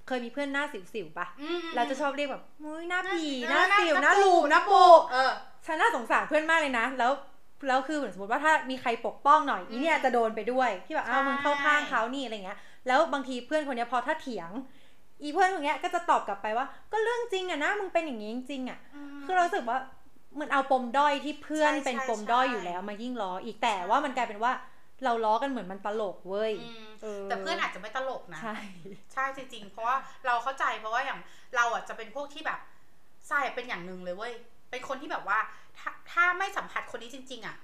[0.07, 1.27] เคยมีเพื่อนหน้าสิวๆปะ
[1.75, 4.71] เราจะชอบเรียกแบบมุ้ยหน้าผีหน้าสิวหน้าลูหน้าโป
[5.11, 5.31] เออ
[5.65, 7.11] ฉันน่าสงสารเพื่อนมากเลยนะ แล้ว
[7.67, 14.51] แล้วคือเหมือนสมมติว่าถ้ามีใครปกป้องหน่อยอีเนี่ยจะโดนไปด้วยที่แบบอ้าวมึงเข้าข้างเขานี่อะไรเงี้ย แล้วบางทีเพื่อนคนนี้พอถ้าเถียง
[15.21, 18.79] อีเพื่อนคนนี้ก็จะตอบกลับไปว่า ก็เรื่องจริงอะนะมึงเป็นอย่างนี้จริงอะ
[19.25, 19.79] คือเราสึกว่า
[20.33, 24.51] เหมือนเอาปมด้อยที่เพื่อนเป็นปมด้อยอยู่แล้วมายิ่งล้ออีกแต่ว่ามันกลายเป็นว่า
[25.03, 26.53] เราล้อกันเหมือนมันตลกเว้ย
[27.25, 28.55] แต่เพื่อนอาจจะไม่ตลกนะใช่
[29.13, 29.95] ใช่จริงๆเพราะว่า
[30.25, 31.19] เราเข้าใจเพราะว่าอย่าง
[31.55, 32.59] เราอะจะเป็นพวกที่แบบ
[33.27, 34.33] ใช่เป็นอย่างหนึ่งเลยเว้ย
[34.69, 35.39] เป็นคนที่แบบว่า
[35.77, 37.55] ถ้าถ้าไม่สัมผัสคนนี้จริง ๆ อะ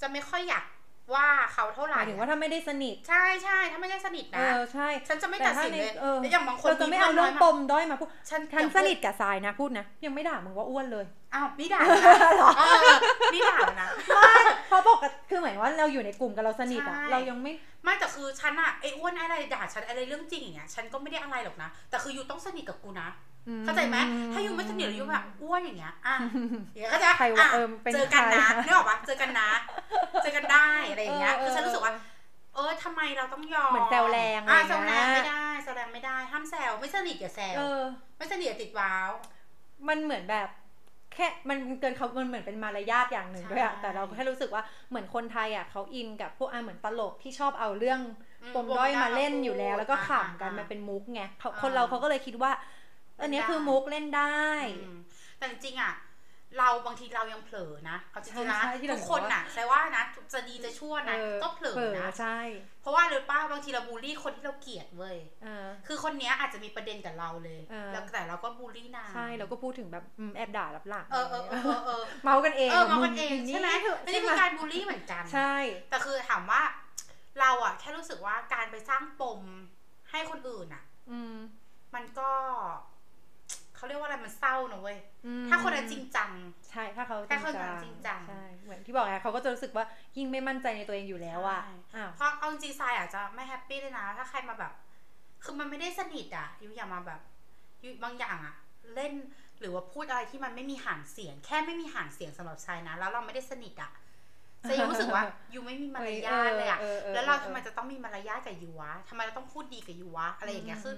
[0.00, 0.64] จะไม่ค่อยอยาก
[1.14, 5.92] ว่าเขาเท่าไหร่หมายถึงว่าถ้าไม่ได้สนิท ใช่ใช่ถ้าไม่ได้สนิทนะเออใช่ฉันจะไม่ตัดสินเลย
[6.32, 11.80] อย่างบางคนเราจะไม่เอาเรื่องปมด้อยมาพูดฉันฉันสนิทกับทรายนะพูดนะ ยังไม่ด่ามึงว่าอ้วนเลยอ้าวนี่ด่า
[12.36, 12.50] เหรอ
[13.34, 13.88] นี่ด่านะ
[14.68, 14.98] เพราะบอก
[15.30, 17.52] คือเหมือนว่าเราอยู่ในกลุ่มกับเราสนิทอะเรายังไม่
[17.84, 23.08] ไม่แต่คือฉันอะไอ้อ้วนอะไรด่าฉันอะไรเรื่องจริงอย่างเงี้ยฉันก็ไม่ได้อะไรหรอกนะแต่คืออยู่ต้องสนิทกับกูนะ
[23.64, 23.96] เข้าใจไหม
[24.32, 26.14] ถ้ายูไม่สนิทหรือยูแบบอ้วนอย่างเงี้ยอะ
[26.72, 27.10] อย่างเงี้ยก็จะ
[27.94, 29.50] เจอกันนะนึกออกปะเจอกันนะ
[30.22, 31.92] เจอกันได้อะไรอย่างเงี้ยคือฉันรู้สึกว่า
[32.54, 37.56] เออทำไมเราต้องยอมเหมือนแซวแรงอะแซวแรงไม่ได้แซวแรงไม่ได้ห้ามแซวไม่สนิทอย่าแซว
[38.18, 39.10] ไม่สนิทอย่าติดว้าว
[39.88, 40.48] มันเหมือนแบบ
[41.14, 48.00] แค่มันเกินเขามันเหมือนเป็นมารยาทอย่างหนึ่งด้วยอะแต่เราแค่รู้สึกว่าเหมือนคนไทยอะเขาอินกับพวกอะเหมือนตลกที่ชอบเอาเรื่อง
[48.54, 51.22] ปมด้อยมาเล่นอยู่แล้ว แล้วก็ขำกันมันเป็นมุกไง
[51.62, 52.52] คนเราเขาก็เลยคิดว่า
[53.20, 54.44] อันนี้คือมุกเล่นได้
[55.38, 55.94] แต่จริงๆอะ
[56.58, 62.38] เราบางทีเรายังเผลอนะเอาจริงๆนะทุกคนน่ะใช่ว่านะจะดีจะชั่วนะก็เผลอนะใช่
[62.82, 65.16] เพราะว่าหรือป้าบางทีเราบูลลี่คนที่เราเกลียดเว้ย
[65.86, 67.60] คือคนนี้อาจจะมีประเด็นกับเราเลย
[67.92, 70.04] แล้วแต่เราก็บูลลี่นาใช่เราก็พูดถึงแบบ
[70.36, 71.44] แอบด่ารับหลังเออเออ
[71.86, 73.70] เออเมากันเองเออเมากันเองใช่ไหม
[74.06, 75.54] นี่คือการบูลลี่เหมือนกันใช่
[75.90, 76.62] แต่คือถามว่า
[77.40, 79.40] เราอะแค่รู้สึกว่าการไปสร้างปม
[80.10, 81.18] ให้คนอื่นอะ อื
[81.94, 82.30] มันก็
[83.76, 84.98] เขาเรียกว่าอะไรมันเศร้านะเว้ย
[85.48, 86.30] ถ้าคนนั้นจริงจัง
[86.70, 87.52] ใช่ถ้าเขาถ้าเขา
[87.84, 89.84] จริงจังใช่เหมือนที่บอกไงเขาก็จะรู้สึกว่า
[90.16, 91.60] ยิ่งไม่มั่นใจในตัวเองอยู่แล้วอะ
[92.16, 94.72] เพราะเอาจริงายอาจจะไม่แฮปปี้เลยนะ ถ้าใครมาแบบ
[95.44, 97.20] คือมันไม่ได้สนิทอะยูอย่ามาแบบ
[97.82, 98.54] ยูบางอย่างอะ
[98.94, 99.12] เล่น
[99.60, 103.90] หรือว่าพูดอะไรที่มันไม่มีหางเสียง แค่ไม่มีหางเสียงสำหรับชายนะ แล้วเราไม่ได้สนิทอะ
[104.68, 105.22] จะ you รู้สึกว่า
[105.54, 106.78] you ไม่มีมารยาทเลยอะ
[107.14, 110.94] แล้วเราทำไมจะต้องมีมารยาทกับ you วะทำไมเราต้องพูดดีกับ you วะอะไรอย่างเงี้ยคือ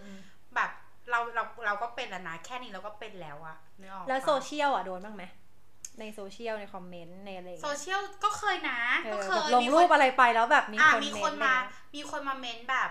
[0.54, 0.70] แบบ
[1.10, 5.24] เราเราเราก็เป็นแล้วนะแค่นี้เราก็เป็นแล้วอะนึกออกแล้วโซเชียลอะโดนบ้างไหม
[6.00, 8.80] ในโซเชียลในคอมเมนต์ในอะไรโซเชียลก็เคยนะ
[9.12, 11.54] ก็เคยลงรูปอะไรไปแล้วแบบมีคนมีคนมา
[11.94, 12.90] มีคนมาเม้นแบบ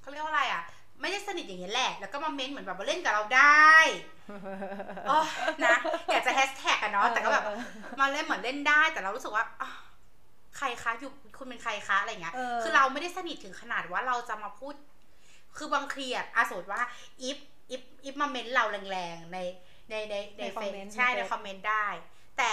[0.00, 0.62] เขาเรียกว่าอะไรอะ
[1.00, 3.72] ไม่ได้สนิทอย่างนี้แหละ แล้วก็มาเม้นเหมือนแบบมาเล่นกับเราได้
[5.10, 5.20] อ๋อ
[5.64, 5.76] นะ
[6.12, 7.44] อยากจะแฮชแท็กอะเนาะแต่ก็แบบ
[8.00, 9.44] มาเล่นเหมือนเล่นได้ แต่เรารู้สึกว่า
[10.56, 14.74] ใครคะอยู่คุณเป็นใครคะอะไรเงี้ยคือเราไม่ได้สนิทถึงขนาดว่าเราจะมาพูด
[15.56, 16.82] คือบางทีอะอะสมมติว่า
[17.22, 17.38] อิฟ
[17.70, 19.38] อิฟอิฟมาเม้นเราแรงๆใน
[19.90, 21.86] ในในในเฟซใช่ในคอมเมนต์ได้
[22.38, 22.52] แต่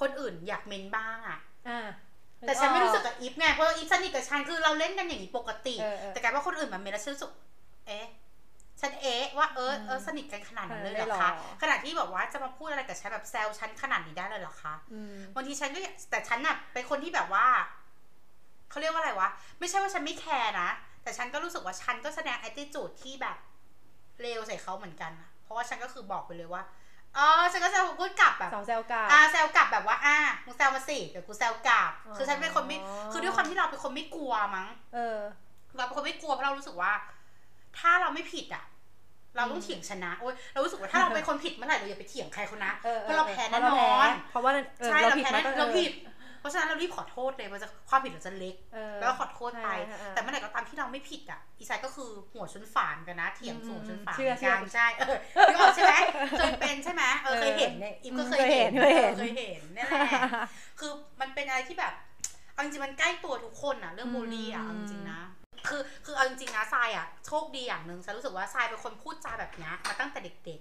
[0.00, 1.38] คนอื่นอยากเม้นบ้างอะ
[2.40, 5.76] แต่ฉันไม่รู้สึกกับอิฟไงเพราะอิฟสนิทกับฉันคือเราเล่นกันอย่างนี้ปกติ
[6.08, 7.30] แต่กลายว่าคนอื่นมาเม้นแล้วฉันรู้สึก
[7.86, 8.06] เอ๊ะ
[8.80, 11.30] ฉันเอ๊ะว่าเออเออสนิทกันขนาดนั้นเลยเหรอคะ
[11.62, 14.74] ขนาดที่แบบว่าจะมาพูดอะไรกับฉันแบบแซวฉันขนาดนี้ได้เลยเหรอคะ
[15.34, 15.78] บางทีฉันก็
[16.10, 17.46] แต่ฉันน่ะเป็นคนที่แบบว่า
[18.70, 19.28] เขาเรียกว่าอะไรวะ
[19.58, 20.68] ไม่ใช่ว่าฉันไม่แคร์นะ
[21.02, 23.36] แต่ฉันก็รู้สึกว่าฉันก็แสดงแอตติจูดที่แบบ
[24.20, 25.12] เลวใส่เขาเหมือนกัน
[25.42, 26.62] เพราะว่าฉันก็คือบอกไปเลยว่า
[27.18, 32.78] อ๋อฉันก็แซวพูดกลับแบบแซวกลับอ่าแซวกลับแบบว่าอ่ามึงแซวมาสิเดี๋ยวกูแซวกลับ คือฉันเป็นคนไม่
[33.12, 35.18] คือด้วยความที่เราเป็นคนไม่กลัวมั้ง เออ
[35.76, 36.92] เราเป็นคนไม่กลัวเพราะเรารู้สึกว่า
[37.78, 38.64] ถ้าเราไม่ผิดอะ
[39.36, 45.92] เราต้องเถียงชนะโอ้ยเรารู้สึกว่าถ้าเราเป็นคนผิดเมื่อไหร่เราอย่าไปเถียงใครเขานะออเพราะเราแพ้แน่นเพราะเราอนแพ้เพราะว่าเออใช่เราเราผิดแพ้มาแน่ก็เราผิด
[46.42, 55.94] เพราะฉะนั้นเรารีบขอโทษเลยมันจะความผิดเราจะเล็กเออแล้วก็ขอโทษไปใช่ใช่แต่เมื่อไหร่ก็ตามที่เราไม่ผิดอะอีไซก็คือหัวชนฝานกันนะเถียงสูงชนฝานเชื่อเชื่อกันใช่เออนึกออกใช่ไหม
[56.38, 60.20] เคยเป็นใช่ไหมเออเคยเห็นเนี่ยอิมก็เคยเห็นเคยเห็นออเคยเห็นนั่นแหละ
[60.80, 61.92] คือมันเป็นอะไรที่แบบ
[62.52, 65.20] เอาจริงๆมันใกล้ตัวทุกคนอะ เรื่องบูลลี่อะเอาจริงๆนะ
[65.68, 70.60] คือคือเอาจริงๆนะทรายอะโชคดีอย่างหนึ่งฉันรู้สึกว่าทรายเป็นคนพูดจาแบบเนี้ยมาตั้งแต่เด็ก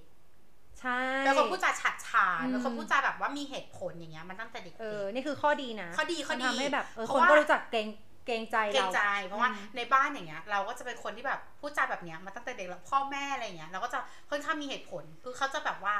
[0.82, 7.88] ใช่ๆเป็นคนพูดจาฉัดฉานอืมเป็นคนพูดจาแบบว่ามีเหตุผลอย่างเงี้ยมาตั้งแต่เด็กเอๆอนี่คือข้อดีนะข้อดีข้อดีมันทำให้แบบเออเพคราะนว่าก็รู้จักเกรง
[8.26, 15.96] เกรงใจเกรเรางใจ เพราะว่าอืมในบ้านอย่างเงี้ย เราก็จะเป็นคนที่แบบพูดจาแบบเนี้ยมาตั้งแต่เด็กแล้วพ่อแม่อะไรเงี้ยเราก็จะค่อนข้างมีเหตุผลคือเขาจะแบบว่า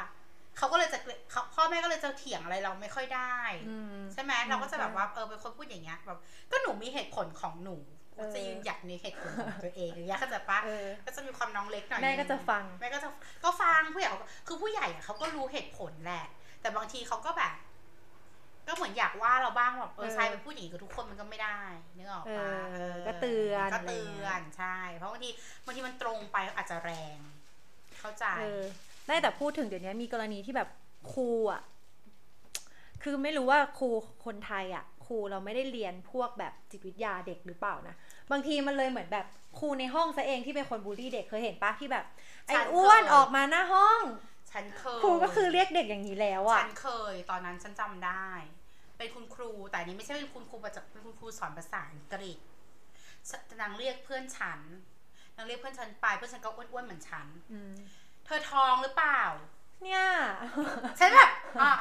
[0.58, 1.00] เขาก็เลยจะ
[1.32, 6.20] เขาพ่อแม่ก็เลยจะเถียงอะไรเราไม่ค่อยได้อืมใช่ไหมเราก็จะแบบว่าเออเป็นคนพูดอย่างเงี้ยแบบ
[6.52, 8.01] ก็หนูมีเหตุผลของหนูเออ
[8.34, 13.10] จะยืนหยัดในเหตุผลของตัวเองอย่างเงี้ยเข้าใจปะเออก็จะมีความน้องเล็กหน่อยแม่ก็จะฟังแม่ก็จะ
[13.44, 16.26] ก็ฟังผู้ใหญ่เขาก็คือผู้ใหญ่อะเขาก็รู้เหตุผลแหละ
[16.62, 17.54] แต่บางทีเขาก็แบบ
[18.68, 21.60] ก็เหมือนอยากว่าเราบ้างแบบเออเออใช่เป็นผู้หญิงกับทุกคนมันก็ไม่ได้
[21.98, 25.30] นึกออกปะเออก็เตือนก็เตือะไรอย่างเงี้อยนใช่ เพราะบางที
[25.66, 27.18] บางทีมันตรงไปอาจจะแรง
[28.00, 28.64] เข้าใจเออ
[29.08, 30.70] ได้แต่พูดถึงเดี๋ยวนี้มีกรณีที่แบบ
[31.14, 31.62] ครูอะ
[33.04, 33.90] คือไม่รู้ว่าครู
[34.26, 37.96] คนไทยอะค รูเราไม่ได้เรียนพวกแบบจิตวิทยาเด็กหรือเปล่านะ
[38.32, 39.26] บางทีมันเลยเหมือนแบบ
[39.60, 42.06] ครูในห้องซะเองที่เป็นคนบูลลี่เด็กเคยเห็นปะที่แบบ
[42.46, 44.02] ไอ้ฉันอ้วนเคยออกมาหน้าห้อง
[44.52, 48.30] ฉันเคยครูก็คือเรียกเด็กอย่างนี้แล้วอะฉันเคย ตอนนั้นฉันจำได้
[48.98, 52.40] เป็นคุณครู แต่อันนี้ไม่ใช่เป็นคุณครูประจำเป็นคุณครูสอนภาษาอังกฤษ
[53.62, 54.60] นางเรียกเพื่อนฉัน
[55.36, 57.74] นางเรียกเพื่อนฉันไปเพื่อนฉันก็อ้วนๆเหมือนฉันอืม
[58.26, 59.22] เธอท้องหรือเปล่า
[59.84, 60.04] เนี่ย
[61.00, 61.30] ฉันแบบ
[61.62, 61.74] อะ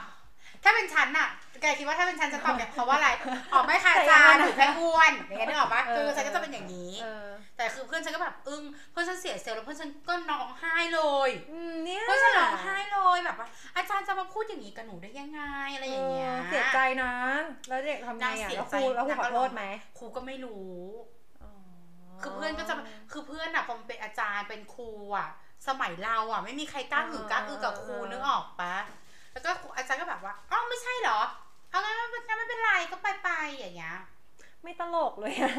[0.65, 1.29] ถ้าเป็นฉันน่ะ
[1.63, 3.11] แกคิดว่าถ้าเป็นฉันจะตอบเนี่ยเพราะว่าอะไร
[3.53, 15.41] อ๋อไม่ค่ะอาจารย์หนูแค่อ้วนอย่างเงี้ยนึกออกปะคือฉันก็จะเป็นอย่างนี้เออแต่คือเพื่อนฉันก็แบบอึ้งเพื่อนฉันเสียเซลล์แล้วเพื่อนฉันก็ร้องไห้เลยอืมเนี่ยเพื่อนฉันร้องไห้เลยแบบว่าอาจารย์จะมาพูดอย่างนี้กับหนูได้ยังไง
[15.75, 17.13] อะไรอย่างเงี้ยเออเสียใจนะ
[17.69, 19.63] แล้วเด็กทำไงนางอะเสียแล้วคใจรูแล้วครูนางขก็อโทษไหม
[19.99, 20.75] ครูก็ไม่รู้
[21.43, 21.51] อ๋อ
[22.23, 22.75] คือเพื่อนก็จะ
[23.13, 25.29] คือเพื่อนอะพอมันเป็นอาจารย์เป็นครูอะ
[25.69, 28.75] สมัยเราอะไม่มีใครกล้าหือกล้าอือกับครูนึกออกปะ
[29.33, 31.21] แล้วก็ครูอาจารย์ก็แบบว่าอ๋อไม่ใช่เหรอ
[31.71, 33.97] เอางั้นไม่งั้นไม่เป็นไรก็ไปไปอย่างเงี้ย
[34.63, 35.53] ไม่ตลกเลยอะ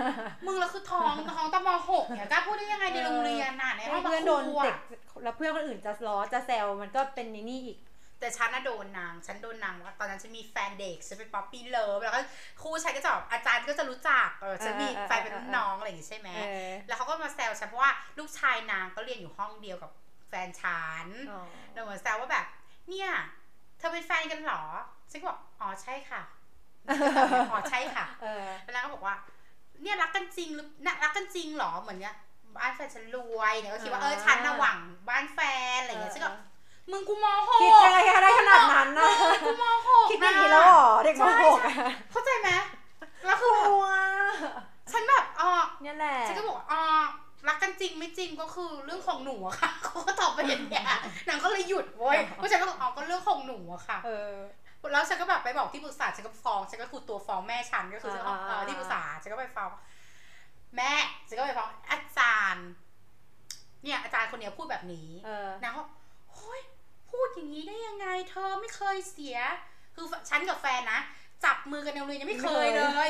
[0.45, 4.77] มึงแล้วคือท้องท้องตะมหกเนี่ยกล้าพูดได้ยังไงในโรงเรียนน่ะในห้องเพื่อนคโดรูนอะเด็ก
[5.23, 7.79] แล้วเพื่อนคนอื่นจะล้อจะแซวมันก็เป็นในนี่อีก
[8.19, 12.19] แต่ฉันน่ะโดนนาง ฉันโดนนางว่าตอนนั้นฉันมีแฟนเด็ก ฉันเป็น puppy love แล้วก็
[12.61, 19.91] ครูฉันก็จะแบบอาจารย์ก็จะรู้จัก เออ ฉันมีเออเออแฟนเป็นรุ่นน้องอะไรอย่างงี้ใช่ไหมเออแล้วเขาก็มาแซวฉันเพราะว่าลูกชายนางก็เรียนอยู่ห้องเดียวกับ
[20.29, 21.41] แฟนฉันอ๋อ
[21.73, 22.45] เราเหมือนแซวว่าแบบ
[22.89, 23.09] เนี่ย
[23.81, 24.61] เธอเป็นแฟนกันเหรอ
[25.11, 26.21] ฉันก็บอกอ๋อใช่ค่ะ
[27.51, 29.15] อ๋อใช่ค่ะเออแล้วนางก็บอกว่า
[29.81, 32.15] เนี่ยรักกันจริงหรือน่ะรักกันจริงเหรอเหมือนเนี้ย
[32.57, 34.77] บ้านแฟนฉันรวยเนี่ยก็คิดว่าเออฉันน่ะหวัง
[35.09, 35.39] บ้านแฟ
[35.75, 36.31] นอะไรอย่างเงี้ยฉันก็
[36.91, 39.07] มึงกูมหกคิดอะไรอะไรขนาดนั้นนะ
[39.43, 41.73] กูมหกคิดอย่างนี้แล้วเหรอเด็กมหกอะ
[42.11, 42.49] เข้าใจไหม
[43.25, 43.85] แล้วคือแบบกลัว
[44.91, 46.81] ฉันแบบอ๋อเนี่ยแหละฉันก็บอกว่าอ๋อ
[47.51, 50.85] รักกันจริงไม่จริงก็คือเรื่องของหนูอะค่ะเขาก็ตอบไปอย่างเงี้ย
[51.27, 54.33] นางก็เลยหยุดเว้ยเพราะฉันก็บอกอ๋อก็เรื่องของหนูอะค่ะเออ
[54.93, 59.71] แล้วฉันก็แบบไปบอกที่ปรึกษาฉันก็ฟ้องฉันก็คือตัวฟ้องแม่ฉันก็คือฉันก็อ่าเออที่ปรึกษาฉันก็ไปฟ้อง
[60.77, 60.93] แม่
[61.27, 62.67] ฉันก็ไปฟ้องอาจารย์
[63.83, 65.83] เนี่ย อาจารย์คนเนี้ยพูดแบบนี้เออนางก็
[66.35, 66.61] เฮ้ย
[67.09, 69.37] พูดอย่างนี้ได้ยังไง เธอไม่เคยเสีย
[69.95, 70.99] คือฉันกับแฟนนะ
[71.45, 73.09] จับมือกันในโรงเรียนยังไม่เคยเลย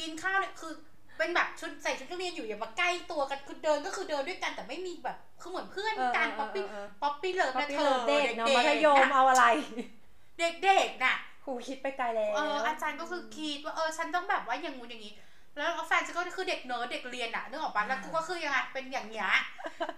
[0.00, 0.72] กินข้าวเนี่ยคือ
[1.20, 9.44] เป็นแบบชุดใส่ชุดนักเรียนอยู่อย่ามาใกล้ตัวกันคือเดินก็คือเดินด้วยกันแต่ไม่มีแบบคือเหมือนเพื่อนกัน puppy puppy love puppy love นะเธอเด็กเนาะมัธยมๆน่ะเอาอะไร
[10.64, 15.12] เด็กๆน่ะครูคิดไปไกลแล้วเอออาจารย์ก็คือคิดว่าเออฉันต้องแบบว่าอย่างงู้นอย่างนี้
[15.56, 19.30] แล้วแฟนฉันก็คือเด็กเนิร์ดเด็กเรียนอะนึกออกปะแล้วกูก็คือยังไงเป็นอย่างเงี้ย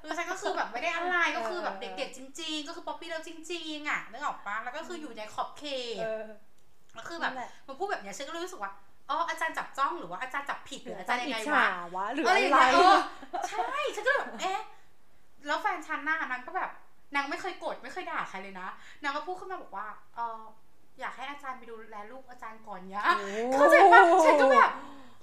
[0.03, 6.29] คือฉันก็คือแบบไม่ได้อะไรก็คือแบบเด็กๆจริง ๆ ก็คือ puppy love จริงๆอะนึกออกปะแล้วก็คืออยู่ในขอบเขตเออ
[6.95, 8.73] แล้วคือแบบนั่นหละมันพูดแบบเนี้ยฉันก็เลยรู้สึกว่า
[9.13, 12.97] อ๋ออาจารย์จับจ้องหรือว่าอาจารย์จับผิดหหรืรือออาอาจาจารรย์ย์ยังอิไงจวะฉาวะหรืออะไรอะอย่างไรเงี้ยเออ
[13.49, 14.61] ใช่ฉันก็เลยแบบเอ๊ะ
[15.47, 16.71] แล้วแฟนฉันน่ะนางก็แบบ
[17.15, 18.69] นางไม่เคยโกรธไม่เคยด่าใครเลยนะ
[19.03, 20.41] นางก็พูดขึ้นมาบอกว่าเออ
[21.01, 23.05] อยากให้อาจารย์ไปดูแลลูกอาจารย์ก่อนเนี้ย
[23.55, 24.71] เข้าใจปะฉันก็แบบ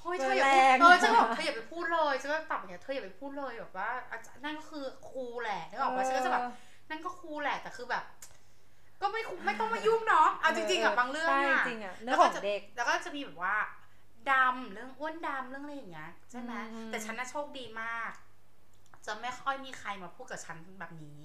[0.02, 6.44] เฮ้ยเธออย่าพูดแรงเออฉันก็แบบเธออย่าไปพูดเลยฉันก็ตอบอย่างเงี้ยเธออย่าไปพูดเลยแบบว่าอาจารย์นั่นก็คือครูแหละนึกออกปะฉันก็จะแบบ
[6.90, 8.04] นั่นก็ครูแหละแต่คือแบบ
[9.02, 13.56] ก็ไม่คุไม่ต้องมายุ่งเนาะเอาจริงๆอะบางเรื่องใช่อะจริงอะเรื่องของเด็กแล้วก็จะมีแบบว่า
[14.32, 18.12] ดำเรื่องอ้วนดำเรื่องอะไรอย่างเงี้ยใช่ไหมอืมแต่ฉันน่ะโชคดีมาก
[19.06, 21.24] จะไม่ค่อยมีใครมาพูดกับฉันแบบนี้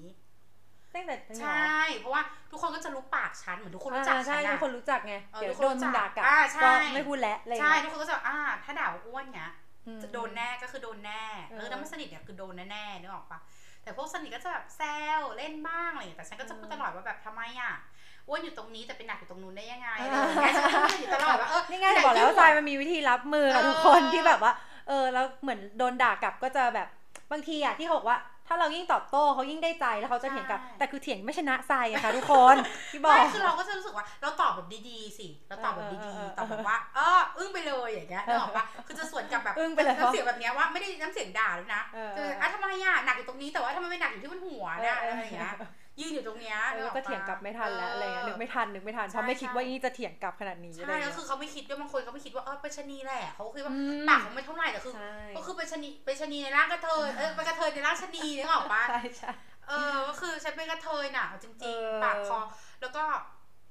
[0.95, 1.63] ตั้งแต่ใช่
[1.99, 9.51] เพราะว่าทุกคนก็จะรู้ปากฉันเหมือนทุกคนรู้จักอ่าฉัใช่นทุอะกคนรู้จักไงเออเดี๋ยวทุกคนโดนรู้จักด่ากลับอ่าใช่ก็ไม่พูดแล้วอะไรอย่างใช่เงี้ยทุกคนก็จะอ่า ถ้าด่าว่าอ้วนเนี้ย
[9.87, 13.41] อืมจะโดนแน่ก็คือโดนแน่เออเออถ้าไม่สนิทเนี่ยคือโดนแน่ๆนึกออกปะ
[13.83, 14.83] แต่พวกสนิทก็จะแบบแซ
[15.19, 17.73] วเล่นบ้างอะไรอย่างเงี้ยแต่ฉันก็จะพูดตลอดว่าแบบทำไมอะ
[18.14, 24.53] อ้ วนอยู่ตรงนี้แต่เป็นหนักอยู่ตรงนู้นได้ยังไงอะไรอย่างเงี้ยฉันก็พูดอยู่ตลอดว่าเออนี่ไงบอกแล้วว่าทรายมันมีวิธีรับมือกับทุกคนเออที่แบบว่า
[24.89, 26.89] เออแล้วเหมือนโดนด่ากลับก็จะแบบ
[27.33, 32.57] บางทีอะที่เขาบอกว่าถ้าเรายิ่งตอบโต้เขายิ่งได้ใจแล้วเขาจะเถียงกลับ แต่คือเถียงไม่ชนะทรายอะค่ะทุกคน
[32.93, 45.55] ที่บอกไม่คือเราก็จะรู้สึกว่าเราตอบแบบดีๆสิเราตอบแบบเออดีเออเออๆตอบแบบว่าเอออึ้งไปเลยอย่างเงี้ยนึกออกปะคือจะสวนกลับแบบอึ้งไปเลยน้ำเสียงแบบเนี้ยว่าไม่ได้น้ำเสียงด่าด้วยนะเออจะอะทำไมอะหนักอยู่ตรงนี้แต่ว่าทำไมไม่หนักอยู่ที่บนหัวเนี่ยเออเอออะไรอย่างเงี้ย
[46.01, 59.31] ยืนอยู่ตรงเนี้ยเอนึอออก็เถียงกลับไม่ทันแล้วอะไรเงี้ยนึกไม่ทันนึกไม่ทันเพราะไม่คิดว่านี่จะเถียงกลับขนาดนี้อะไรใช่เงี้ก็ยคือเขาไม่คิดด้วยบางคนเขาไม่คิดว่าเออเป็นชะนีแหละเขาคิดว่าอืมปากเขาไม่เท่าไหร่แต่คือใช่ก็คือเป็นชะนีเป็นชะนีในร่างกระเทยเออเป็นกระเทยในร่างชะนีนึกออกปะใช่ใช่
[59.69, 62.39] เออก็คือฉันเป็นกระเทยน่ะเอาจเอริงอๆปากคอ
[62.81, 63.03] แล้วก็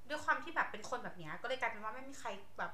[0.10, 2.72] ด้วยความที่แบบเป็นคนแบบเนี้ยก็เลยกลายเป็นว่าไม่มีใครแบบ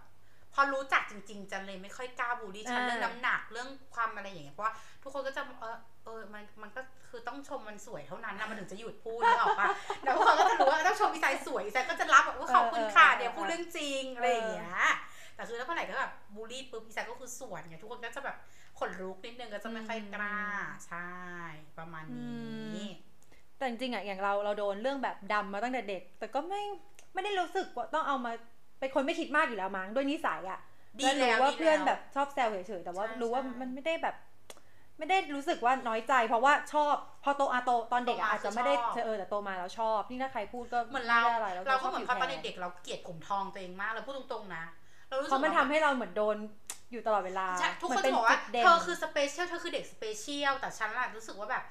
[0.53, 9.67] พอรู้จักจริง ๆ จันเลยไม่ค่อยกล้าบูลลี่ฉันเรื่องน้ำหนักเรื่องความอะไรอย่างเงี้ยเพราะว่าทุกคนก็จะเออเออมันมันก็คือต้องชมมันสวยเท่านั้นนะมันถึงจะหยุดพูดนึกออกปะ
[10.03, 14.73] แล้วทุกคนก็จะรู้ว่าต้องชมอีสายสวยอีสายก็จะรับแบบว่าขอบคุณค่ะเนี่ยวพูดเรื่องจริงอะไรอย่างเงี้ย
[15.35, 18.35] แต่คือถ้าเมื่อไหร่ก็แบบบูลลี่ปุ๊บอีสายก็คือสวนไงทุกคนก็จะแบบ
[18.79, 20.37] ขนลุกนิดนึงก็จะไม่ค่อยกล้า
[20.87, 21.09] ใช่
[21.77, 22.87] ประมาณนี้
[23.57, 26.61] แต่จริงๆอะอย่างเราเราโดนเรื่องแบบดำมาตั้งแต่เด็ก แต่ก็ไม่
[27.13, 28.31] ไม่ได้รู้สึกว่าต้องเอามา
[28.79, 30.59] เป็นคนไม่คิดมากอยู่แล้วมั้งด้วยนิสัยอะ
[30.99, 34.15] ดีแล้วรู้แล้วว่าดีเพื่อนล้วแบบชอบแซวเฉยๆแต่ว่าใช่รู้ว่าใช่มันไม่ได้แบบ
[34.97, 44.63] ไม่ได้รู้สึกว่าน้อยใจ เพราะว่าชอบพอโตอาโตตอนเด็กโตอะมาอาจจะไม่ได้คือชอบเออแต่โตมาแล้วชอบนี่ถ้าใครพูดก็เหมือนเราไได้อะไรแล้วเราก็เหมือนพอตอนชบผิวแทเด็กๆเราเกลียดผมทองตัวเองมากเราพูดตรงๆนะ
[45.09, 46.37] เพราะมันทำให้เรารู้สึเพกว่าเราเหมือนโดน
[46.91, 51.63] อยู่ตลอดเวลาใช่เหคมือนเป็นทุกคนจะบอกว่าจุดเด่นเธอคือ special เธอคือเด็ก special แต่ฉันล่ะรู้สึกว่าแบบ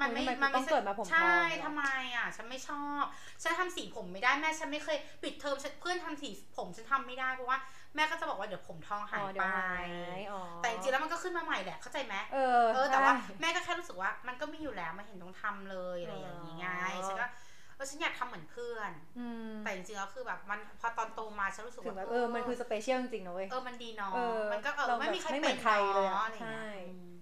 [0.00, 1.84] มันไม่ทำไมมันไม่ต้องเกิดมาผมทองใช่เหรอทำไม
[2.16, 3.04] อะ ฉันไม่ชอบ
[3.42, 7.58] ฉันทำสีผมไม่ได้แม่ฉันไม่เคยปิดเทอมฉันเพื่อนทำสีผมฉันทำไม่ได้เพราะว่า
[7.94, 9.88] แม่ก็จะบอกว่าเดี๋ยวผมทองหาอ๋ยอเดี๋ยวหาย
[10.30, 12.38] อ๋อแต่จริงๆแล้วมันก็ขึ้นมาใหม่แหละเข้าใจไหมเออ
[12.70, 17.26] เออ แต่ว่าใช่แม่ก็แค่รู้สึกว่ามันก็มีอยู่แล้วมาเห็นต้องทำเลยอะไรอย่างงี้ไงอ๋อฉันก็
[17.74, 24.18] เออฉันอยากทำเหมือนเพื่อนอืมแต่จริงๆแล้วคือแบบมันพอตอนโตมาฉันรู้สึกถึงว่าแบบเออมันคือ special จริงๆนะเว้ยเออมันดีเนาะเออ
[24.50, 27.13] มันก็เออเราไม่มีใครแบบไม่เหมืเป็อนนใครเลยอะเนาะอะไรอย่างใช่เงี้ยอืมจริง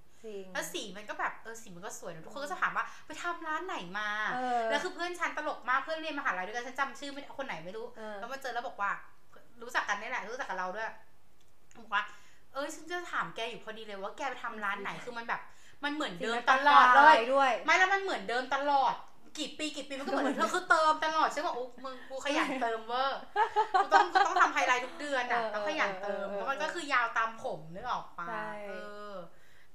[0.52, 8.90] แล้วสีมันก็แบบเออสีมันก็สวยนะทุกคนก็จะถามว่าไปทำร้านไหนมาเออแล้วคือเพื่อนฉันตลกมากเพื่อนเรียนมหาลัยด้วยกันฉันจำชื่อไม่คนไหนไม่รู้เออแล้วมาเจอแล้วบอกว่า
[9.62, 10.88] รู้จักกันนี่แหละรู้จักกับเราด้วย
[11.82, 12.02] บอกว่า
[12.54, 15.40] เอ้ยฉันจะถามแกอยู่พอดีเลยว่าแกไปทำร้านไหนคือมันแบบ
[15.85, 18.94] มันเหมือนเดิมตลอดเลยด้วย ไม่แล้วมันเหมือนเดิมตลอด
[19.38, 23.20] กี่ปีกี่ปีมันก็เหมือนเธอคือเติมตลอดใช่ป่ะโอ้มึงกูขยันเติมเวอร์
[23.80, 28.72] กูต้องกูต้องทำไฮไลท์ทุกเดือนอะเออต้องขยันเติมเออเออแล้วมันก็คือยาวตามผมนึกออกปะใช่เอ
[29.12, 29.14] อ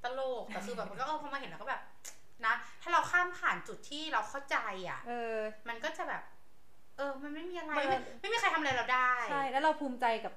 [0.04, 1.82] ตลกแต่คือแบบมันก็เออพอมาเห็นแล้วก็แบบ
[2.46, 4.58] นะ ถ้าเราข้ามผ่านจุดที่เราเข้าใจ
[4.90, 5.36] อะเออ
[5.70, 6.24] มันก็จะแบบ
[6.98, 10.34] เออ มันไม่มีอะไรมันไม่ไม่มีใครทำอะไรเราได้ใช่แล้วเราภูมิใจกับ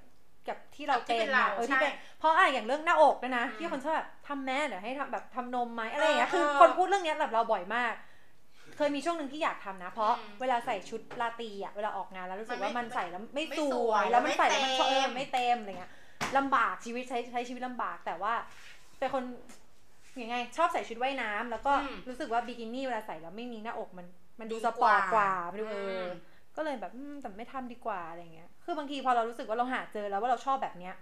[0.48, 7.94] กับที่เรากับที่เป็นเป็นเราอะเออที่ใช่เป็นเพราะอะอย่างเรื่องหน้าอกด้วยนะอืมที่คนชอบแบบทำแม่เดี๋ยวให้ทำแบบทำนมไหมอะไรอย่างเงี้ยเออคือเออคนพูดเรื่องเนี้ยแบบเราบ่อยมาก
[8.76, 15.92] เคยมีช่วงหนึ่งที่อยากทำนะ เพราะอืมเวลาใส่ชุดราตรีอะเวลาออกงานแล้วรู้สึกมันไม่ว่ามันใส่แล้วไม่ไม่สสววยยแล้วมันใส่ไม่แล้วมันเต็มเออไม่เต็มอะไรเงี้ย
[16.38, 18.32] ลำบากชีวิตใช้ใช้ชีวิตลำบากแต่ว่า
[19.00, 19.24] เป็นคน
[20.22, 24.06] ยังไง ชอบใส่ชุดว่ายน้ำแล้วก็อืมรู้สึกว่าบิกินี่เวลาใส่แล้วไม่มีหน้าอกมัน
[24.40, 26.06] มันดูดีกว่าว่ามันดูเอออม
[26.56, 30.94] ก็เลยแบบอืมแต่ไม่ทำดีกว่าอะไรเงี้ย คือบางทีพอเรารู้สึกว่าเราหาเจอแล้วว่าเราชอบแบบเนี้ย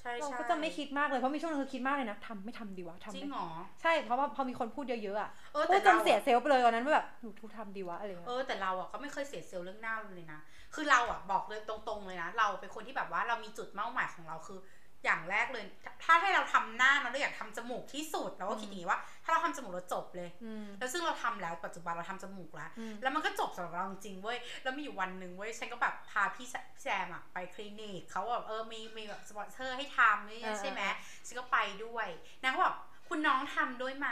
[0.00, 3.48] ใช่เราใช่ก็จะไม่คิดมากเลยเพราะมีช่วงนึงคือคิดมากเลยนะทำไม่ทำดีวะทำจริงเหรอ
[3.82, 10.40] ใช่เพราะว่าพอมีคนพูดเยอะๆอะเออพูแต่ดจนราเสียเซลล์ไปเลยตอนนั้นว่าแบบหนูทุกทำดีวะอะไรเงี้ยเออแต่เราอะก็ไม่เคยเสียเซลล์เรื่องหน้าเลยนะ
[10.74, 14.58] คือเราอะบอกเลยตรงๆเลยนะ เราเป็นคนที่แบบว่าเรามีจุดเป้าหมายของเราคือ
[15.04, 15.64] อย่างแรกเลย
[16.04, 30.82] ถ้าให้เราทำหน้าเราอยากทำจมูกที่สุดเราก็คิดอย่างนี้ว่า ถ้าเราทำจมูกเราจบเลยอืมแล้วซึ่งเราทำแล้วปัจจุบันเราทำจมูกแล้วอืมแล้วมันก็จบสำหรับเราจริงๆเว้ย แล้วมีอยู่วันหนึ่งเว้ย ฉันก็แบบพาพี่แซพี่แซมอะไปคลินิกเขาแบบเออ มีมีแบบสปอนเซอร์ให้ทำนี่ใช่ไหม
[31.26, 32.06] ฉันก็ไปด้วย
[32.42, 32.76] นางก็บอก
[33.08, 34.08] คุณน้องทำด้วยไหม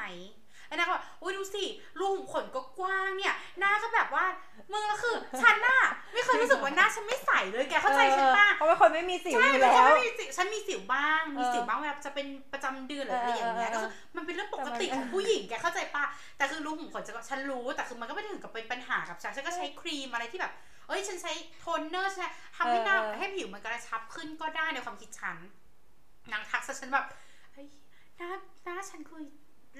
[0.69, 1.65] แล้วนางก็บอกอุ้ยดูสิ
[1.99, 4.25] รูขุมขนก็กว้างเนี่ยหน้าก็แบบว่า
[4.73, 5.79] มึงแล้วคือฉันน่ะ
[6.13, 16.05] ไม่เคยรู้สึกว่าหน้าฉันไม่ใสเลยแกเข้าใจฉันป่ะเพราะว่าคนไม่มีสิวใช่อยู่เป็นแล้คนวไม่มีสิวฉันมีสิวบ้าง มีเออสิวบ้างเวลาจะเป็นประจำเดือนหรืออะไรอย่างเงี้ยเออเออเออก็คือมันเป็นเรื่องปกติแต่มันของผู้หญิงแกเข้าใจปะ
[16.37, 20.53] แต่คือรูขุมขนจะก็ฉันรู้แต่คือมันก็ไม่ได้ถึงกับเป็นปัญหากับฉันฉันก็ใช้ครีมอะไรที่แบบ
[20.89, 22.27] เอ้ยฉันใช้โทนเนอร์ใช่ไหม
[22.57, 25.37] ทำให้หน้าเออเออให้ผิวมันกระชับขึ้นก็ได้ในความคิดฉัน
[26.33, 27.07] นางทักซะฉันแบบ
[27.53, 27.67] เฮ้ย
[28.17, 28.31] หน้า
[28.65, 29.23] หน้าฉันคือ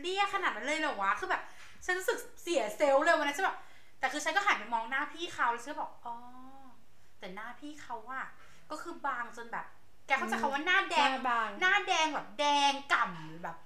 [0.01, 1.43] เลี่ยขนาดนั้นเลยเหรอวะ คือแบบ
[1.85, 3.59] ฉันรู้สึกเสียเซลล์เลยวันนั้นฉันแบบ
[3.99, 6.15] แต่คือฉันก็หันไปมองหน้าพี่เขาแล้วฉันก็บอกอ๋อ
[7.19, 8.25] แต่หน้าพี่เขาอะ
[8.71, 9.67] ก็คือบางจนแบบ
[10.07, 13.57] แกเข้าใจคำว่าหน้าแดง หน้าบาง หน้าแดงแบบแดงก่ำแบบ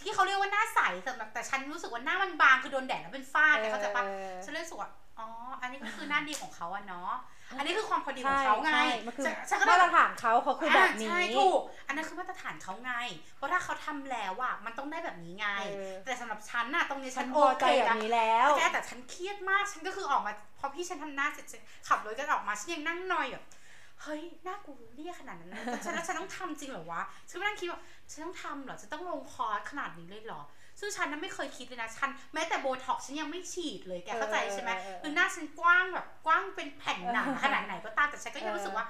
[0.00, 5.28] ที่เขาเรียกว่าหน้าใสสำหรับแต่ฉันรู้สึกว่าหน้ามันบางคือโดนแดดแล้วเป็นฝ้าแกเข้าใจปะเออฉันเลยรู้สึกว่า อ๋อ
[5.60, 7.12] อันนี้ก็คือหน้าดีของเขาอะเนาะ
[7.58, 12.92] อันนี้คือความพอดีของเขาไงใช่มันคือฉันฉันก็มาได้ตรฐานเขาเขาคือแบบนี้ ใช่ถูก อันนั้นคือมาตรฐานเขาไง
[13.36, 23.44] เพราะถ้าเขาทำแล้วอะมันต้องได้แบบนี้ไงเออแต่สำหรับฉันน่ะตรงนี้ฉัฉันนพโออใจเคแบบนะนี้แล้วแกแต่ฉันเครียดมาก ฉันก็คือออกมาพอพี่ฉันทำหน้าเสร็จฉันขับรถกันออกมาฉันยังนั่งนอยแบบ
[24.02, 30.42] เฮ้ยหน้ากูเรียกขนาดนั้นนะฉันแล้วฉันต้องทำจริงเหรอวะ ฉันก็นั่งคิดว่าฉันต้องทำเหรอ ฉันต้องลงคอร์สขนาดนี้เลยเหรอ
[30.82, 38.86] ซึ่งฉันนั้นไม่เคยคิดเลยนะฉันแม้แต่โบท็อกซ์ฉันยังไม่ฉีดเลยแกเข้าใจใช่ไหมเออเออเออคือหน้าฉันกว้างแบบกว้างเป็นแผ่นหนาขนาดไหนก็ตามแต่ฉันก็ยังรู้สึกว่า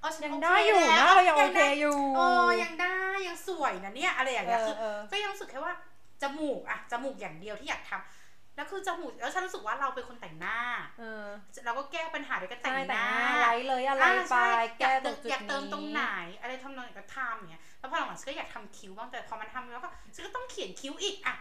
[0.00, 2.26] เออฉันยังโอเคได้อยู่แล้วนะเรายังโอเคได้อยู่โอ้
[2.62, 5.74] ยังได้ยังสวยนะเนี่ยอะไรอย่างเงี้ยคือเออเออก็ยังรู้สึกแค่ว่า
[6.22, 10.58] จมูกอะจมูกอย่างเดียวที่อยากทำแล้วคือจมูกแล้วฉันรู้สึกว่าเราเป็นคนแต่งหน้า
[10.98, 11.24] เออ
[11.64, 16.02] เราก็แก้ปัญหาด้วยการแต่งหน้าใช่แต่งหน้า light เลยอะไรอ่าไปใช่อแก้ยากตเติรมงจุดอยากเติมตรงนี้ไหน
[16.40, 21.36] อะไรทำนองไหนก็ทำอย่างเงี้ย แล้วพอหลังๆฉันก็อยากทำคิ้วบ้างแต่พอมันทำแล้วก็ฉันก็ต้องเขียนคิ้วอีกอะ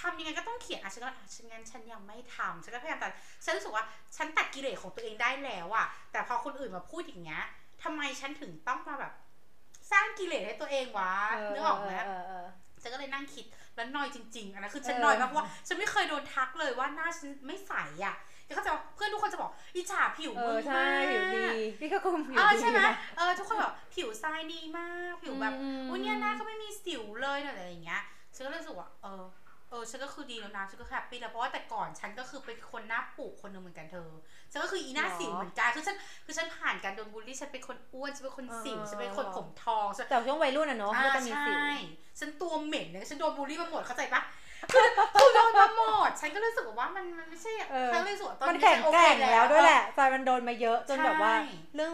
[0.00, 3.08] ทำยังไงก็ต้องเขียนอะฉันก็อะฉันงั้นฉันยังไม่ทำฉันก็พยายามแต่
[3.44, 3.84] ฉันรู้สึกว่า
[4.16, 7.42] ฉันตัดกิเลสของตัวเองได้แล้วอะแต่พอคนอื่นมาพูดอย่างเงี้ย
[7.82, 9.12] ทำไมฉันถึงต้องมาแบบ
[9.92, 11.12] สร้างกิเลสให้ตัวเองวะ
[11.54, 12.46] นึกออกไหมเออเออ
[12.82, 13.44] ฉันก็เลยนั่งคิด
[13.74, 18.14] แล้วนอยจริง ๆอันนั้นคือฉันเออนอยมากเพราะว่าฉันไม่เคยโดนทักเลยว่าหน้าฉันไม่ใสอะ
[18.46, 21.44] เดี๋ยวเขาใจะเพื่อนทุกคนจะบอกอิจฉาผิวเอมึองใช่มากผิวดี
[21.80, 28.02] พี่ก็คุมผิวเออดีใช่ไหมนะ เออทุกคนแบบผิวทรายดีมากผิวแบบอืม อุ้ยเนี่ยหน้าก็ไม่มีสิวเลยอะไรอย่างเงี้ย
[28.34, 29.24] ฉันก็เลยรู้สึกว่าเออ
[29.70, 34.10] เออฉันก็คือดีแล้วนะฉันก็แฮปปี้แล้วเพราะว่าแต่ก่อนฉันก็คือเป็นคนหน้าปุคนหนึ่งเหมือนกันเธอ
[34.52, 41.74] ฉันก็คืออีหน้าสิวเหมือนกันคือฉันคือฉันผ่านการโดนบูลลี่ฉันเป็นคนอ้วนฉันเป็นคนสิวฉันเป็นคนผมทองฉัน แต่ช่วงวัยรุ่นอะเนาะอ่าก็จะมีสิวใช่
[42.20, 44.22] ฉันตัวเหม็นเนี่ยฉันโดนบูลลี่มาหมดเข้าใจปะ
[44.72, 44.86] คือ
[45.18, 51.40] คือโดนมาหมด ฉันก็รู้สึกว่ามันมันไม่ใช่อะเออฉันรู้สึกว่าตอนมันนี้แข็งฉัโอแกเคร่งแล้วด้วยแหเอละใจมันโดนมาเยอะจนแบบว่าใช่
[51.74, 51.92] เรื่อง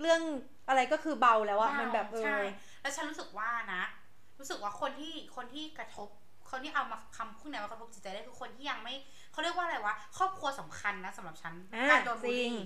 [0.00, 0.20] เรื่อง
[0.68, 2.42] อะไรก็คือเบาแล้วอะมันแบบเออใช่
[2.82, 3.82] แล้วฉันรู้สึกว่านะ
[4.38, 6.08] รู้สึกว่าคนที่คนที่กระทบ
[6.50, 8.94] คนที่เอามาคำพูดไหนมากระทบจิตใจได้คือคนที่ยังไม่
[9.32, 12.58] เขาเรียกว่าอะไรวะครอบครัวสำคัญนะสำหรับฉันอ่าการโดนบูลจริง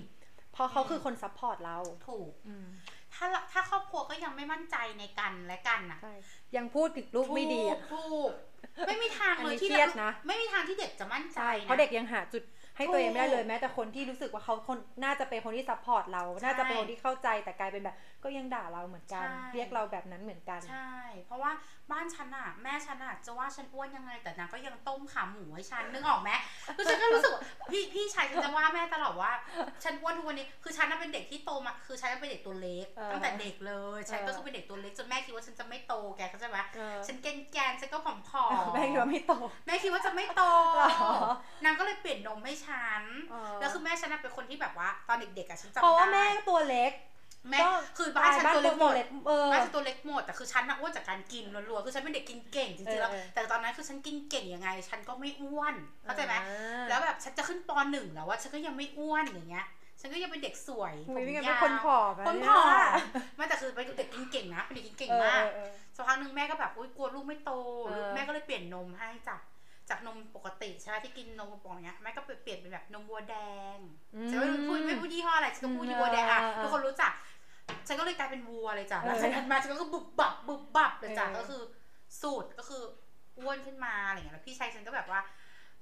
[0.51, 2.67] เพราะเขาคือคน support เราถูกอืม
[3.15, 6.11] ถ้าถ้าครอบครัวก็ยังไม่มั่นใจในกันและกันน่ะใช่
[6.55, 8.31] ยังพูดถึงลูกไม่ดีอะ ถูกถูก
[8.87, 12.43] ไม่มีทางเลยอันนี้ที่เครียดนะไม่มีทางที่เด็กจะมั่นใจใช่นะเพราะเด็กยังหาจุด
[12.77, 20.93] ให้ตัวเองไม่ได้เลยถูกแม้แต่คนที่รู้สึกว่าเขาคนน่าจะเป็นคนที่ support เรา น่าจะเป็นคนที่เข้าใจแต่กลายเป็นแบบ ก็ยังด่าเราเหมือนกันใช่เรียกเราแบบนั้นเหมือนกัน ใช่
[21.25, 21.51] เพราะว่า
[21.91, 26.31] บ้านฉันอะแม่ฉันอะจะว่าฉันอ้วนยังไง แต่นางก็ยังต้มขาหมูให้ฉันนึกออกไหม
[26.77, 29.31] คือฉันก็รู้สึกว่าพี่พี่ชายฉันจะว่าแม่ตลอดว่า
[29.83, 39.33] ฉันอ้วนทุกวันนี้คือฉันน่ะเป็นเด็กที่โตมาคือฉันเป็นเด็กตัวเล็กเออตั้งแต่เด็กเลยฉันเออก็คือเป็นเด็กตัวเล็กจนแม่คิดว่าฉันจะไม่โตแกเข้าใจไหมเออฉันแกร็นแกร็นๆฉันก็ผอมผอมแม่คิดว่าไม่โต
[39.65, 40.41] แม่คิดว่าจะไม่โต
[40.75, 40.89] เหรอ
[41.63, 46.91] นางก็เลยเปลี่ยนนมให้ฉันเออแล้วคือแม่ฉันน่ะเป็นคนที่แบบว่า ตอนเด็กๆอะฉันจำเพราะว่าได้แม่ตัวเล็ก
[47.49, 48.93] แม่ก็คือบ้านฉันตัวเล็กหมด
[49.27, 59.65] เออบ้านฉันตัวเล็กหมดแต่คือฉันน่ะอ้วนจากการกินล้วนๆคือฉันเป็นเด็กกินเก่งจริงๆแล้วเออเออแต่ตอนนั้นคือฉันกินเก่งยังไง ฉันก็ไม่อ้วนเข้าใจไหมอ่าแล้วแบบฉันจะขึ้นปหนึ่งแล้วว่าฉันก็ยังไม่อ้วนอย่างเงี้ย
[60.01, 62.91] ฉันก็ยังเป็นเด็กสวยผอุ๊ยมไม่งั้นยาเป็นวคนผอมะคนเยผอม
[63.35, 67.51] ไม่แต่คือเป็นเด็กกินเก่งนะเป็นเด็กกินเก่งเออมากเออเออสักพักหนึ่งแม่ก็แบบอุ้ยกลัวลูกไม่โต
[67.87, 69.39] เออแม่ก็เลยเปลี่ยนนมให้จาก
[69.89, 73.35] จากนมปกติใช่ไหมที่กินนมกระป๋องเนี้ยแม่ก็เปลี่ยนเป็นแบบนมวัวแด
[73.75, 73.77] ง
[74.15, 77.11] อืมจะไม่พูดไม่พูดยี่ห้ออะไรฉันก็พูดยี่วัวแดงอะเออเออทุกคนรู้จัก
[77.87, 81.61] ฉันก็เลยกลายเป็นวัวเลยจ้ะเออแล้วฉันมาฉันก็บุบบับบุบบับเลยจ้ะเออก็คือ
[82.21, 82.83] สูตรก็คือ
[83.39, 85.21] อ้วนขึ้นมาอะไรอย่างเงี้ยแล้วพี่ชายฉันก็แบบว่า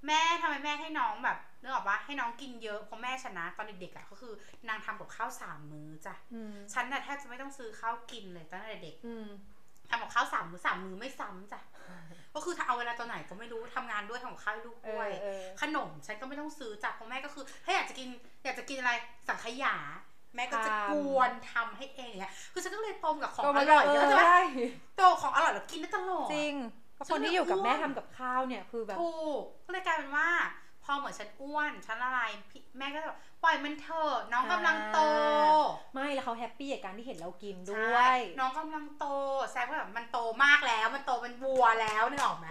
[0.08, 4.34] แม่ทำไมแม่ให้น้องแบบนึกออกปะให้น้องกินเยอะเพราะแม่ฉันนะตอนเด็กๆอะก็คือ
[4.70, 9.28] นางทำกับข้าวสามมื้อจ้ะอืมฉันน่ะแทบจะไม่ต้องซื้อข้าวกินเลยตั้งแต่เด็กอืม
[9.90, 11.62] ทำกับข้าวสามมื้อสามมื้อไม่ซ้ำจ้ะ
[12.36, 18.08] ก็คือถ้าเอาเวลาตอนไหนก็ไม่รู้ทำงานด้วยทำกับข้าวให้ลูกเอด้วอยเออขนมฉันก็ไม่ต้องซื้อจากเพราะแม่ก็คือ ถ้าอยากจะกิน
[18.44, 18.92] อยากจะกินอะไร
[19.28, 19.76] สังขยา
[20.36, 24.40] แม่ก็จะทำกวนทำให้เองอย่างเงี้ยคือฉันก็เลยต้มกับของก็อมันร่อยเอเยออะใช่ไหมใช่
[24.98, 26.54] โตของอร่อยแล้วกินได้ตลอดจริง
[26.94, 30.30] เพราะฉัคนนไม่ที่อยู่กับอ้วนแม่ทำกับข้าวเนี่ยคือแบบถูกก็เลยกลายเป็นว่า
[30.84, 32.20] พอเหมือนฉันอ้วนฉันอะไร
[32.50, 35.00] พี่แม่ก็แบบ ปล่อยมันเถอะน้องกำลังโต
[35.94, 39.06] ไม่แล้วเขาแฮปปี้กับการที่เห็นเรากินด้วใช่ยน้องกำลังโต
[39.52, 42.50] แซงว่าแบบมันโตมากแล้ว มันโตเป็นวัวแล้วนึกออกไหม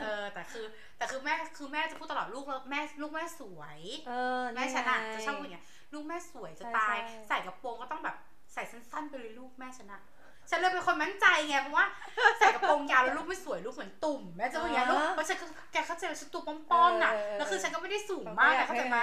[0.00, 0.64] เออแต่คือ
[0.98, 8.16] แต่คือแม่คือแม่จะพูดตลอดลูกแล้วแม่ลูกแม่สวยเออแม่ฉันอะไงจะชอบพูดอย่างเงี้ยลูกแม่สวยจะใช่ตายใช่ใส่กระโปรงก็ต้องแบบ
[8.52, 10.00] ใส่สั้นๆไปเลยลูกแม่ฉันอะ
[10.50, 11.86] ฉันเลยเป็นคนมั่นใจไงเพราะว่า
[12.38, 18.98] ใส่กระโปรงยาวแล้วลูกไม่สวยลูกเหมือนตุ่มแม่จะพูดอย่างเงี้ยลูกเพราะฉันก็แกเข้าใจว่าฉันตัวป้อมๆน่ะแล้วคือฉันก็ไม่ได้สูงมากนะเข้าใจไหม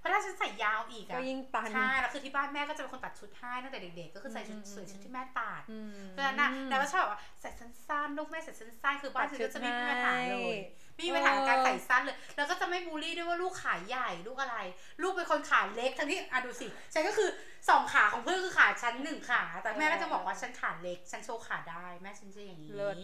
[0.00, 10.56] เพราะถ้าฉันใส่ยาวอีกก็อะยิ่งตันใช่แล้วคือที่บ้านแม่ก็จะเป็นคนตัดชุดให้ตั้งแต่เด็กๆ ก็คือใส่ชุดอืมสวยชุดที่แม่ตัดอืมเพราะฉะนั้นน่ะแล้วก็ชอบแบบว่าใส่สั้นๆลูกแม่ใส่สั้นๆคือบ้านฉันก็จะไม่มีปัญหาเลย
[10.94, 14.56] ไม่มีปัญหากับการใส่สั้นเลย แล้วก็จะไม่บูลลี่ด้วยว่าลูกขาใหญ่ลูกอะไร
[15.02, 17.28] ลูกเป็นคนขาเล็กทั้งที่อะดูสิฉันก็คือ
[17.68, 22.96] สองขาของเพื่อนคือขาฉันหนึ่งขา แต่แม่ก็จะบอกว่าฉันขาเล็กฉันโชว์ขาได้แม่ฉันจะอย่างนี้เลิศ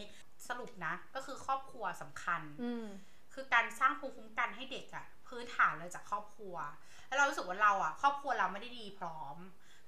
[0.49, 2.87] สรุปนะ ก็คือครอบครัวสำคัญอืม
[3.37, 6.57] คือการสร้างภูมิคุ้มกันให้เด็กอะพื้นฐานเลยจากครอบครัว
[7.07, 9.37] แล้วเรารู้สึกว่าเราอะครอบครัวเราไม่ได้ดีพร้อม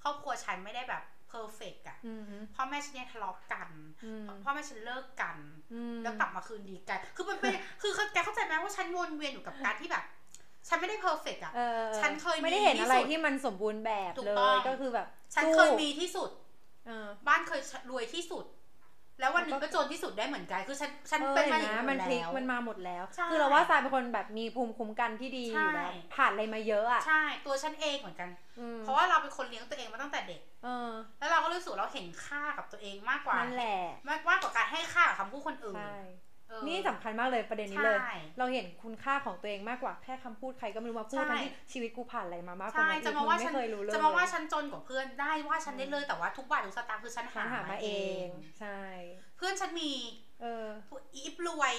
[0.03, 2.23] ครอบครัวฉันไม่ได้แบบ perfect อะอืม
[2.55, 3.69] พ่อแม่ฉันเนี่ยทะเลาะกัน
[4.05, 5.37] อืมพ่อแม่ฉันเลิกกัน
[5.73, 10.05] อืมแล้วกลับมาคืนดีกัน คือมันเป็น คือแกเข้าใจไหมว่าฉันวนเวียนอยู่กับการที่แบบ
[10.69, 16.31] ฉันไม่ได้ perfect อะเออฉันเคยมีไม่ได้เห็นอะไรที่สุดที่มันสมบูรณ์แบบถูกต้องเลยก็คือแบบ ฉันสู้เคยมีที่สุด
[16.87, 18.45] เออบ้านเคยรวยที่สุด
[19.21, 36.09] แล้ววันหนึ่งก็จนที่สุดได้เหมือนกันคือฉันฉันเออเป็นเห็มานอย่างนะนี้มันพลิกแล้วมันมาหมดแล้วใช่คือเราว่าทรายเป็นคนแบบมีภูมิคุ้มกันที่ดีใช่อยู่แล้วผ่านอะไรมาเยอะอะใช่ ตัวฉันเองเหมือนกันอืมเพราะว่าเราเป็นคนเลี้ยงตัวเองมาตั้งแต่เด็กเออแล้วเราก็รู้สึกเราเห็นค่ากับตัวเองมากกว่านั่นแหละมากมากกว่าการให้ค่ากับคำพูดคนอื่นใช่เออ
[36.67, 47.89] นี่สำคัญมากเลยประเด็นนี้เลยใช่เราเห็นคุณค่าของตัวเองมากกว่าแค่คำพูดใครก็ไม่รู้มาพูดใช่ทั้งที่ชีวิตกูผ่านอะไรมามากกว่าใช่นั้นจะอีกมามึงว่าไม่ฉันเคยรู้เลยจะมาว่าฉันจนกว่าเพื่อนได้ว่าฉันได้เลยแต่ว่าทุกบาททุกสตางค์คือฉันฉัหานหามาเอ
[48.25, 48.27] ง
[48.61, 48.81] ใช่
[49.37, 49.93] เพื่อนฉันมี
[50.41, 50.67] เออ
[51.15, 51.75] อีฟรวย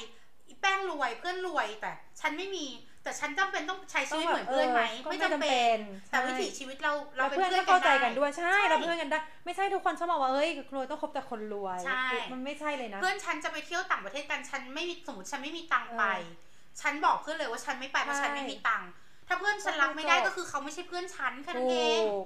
[0.48, 2.66] อีแป้งรวยเพื่อนรวยแต่ฉันไม่มี
[3.04, 5.80] แต่ฉันจำเป็นต้องใช้ชีวิตเหมือนเพื่อนไหมก็ไม่ไม่จำจำเป็เป็นน
[6.12, 18.90] แต่ใช่วิถีชีวิตเราเราเราเป็นเพื่อนเพื่อก็นเข้าใจได้กันด้วยใช่ใช่เราเป็นเพื่อนกันได้ ไม่ใช่ทุกคนชอบบอกว่าเอ้ยรวยต้องคบแต่คนรวยใช่มันไม่ใช่เลยนะ เพื่อนฉันจะไปเที่ยวต่างประเทศกันฉันไม่มีสมมติฉันไม่มีตังค์ไปเออฉันบอกเพื่อนเลยว่าฉันไม่ไปเพราะใช่ฉันไม่มีตังค์
[19.28, 22.26] ถ้าเพื่อนฉันรับไม่ได้ก็คือจบก็คือเขาไม่ใช่เพื่อนฉันแค่นั้ถูนเองก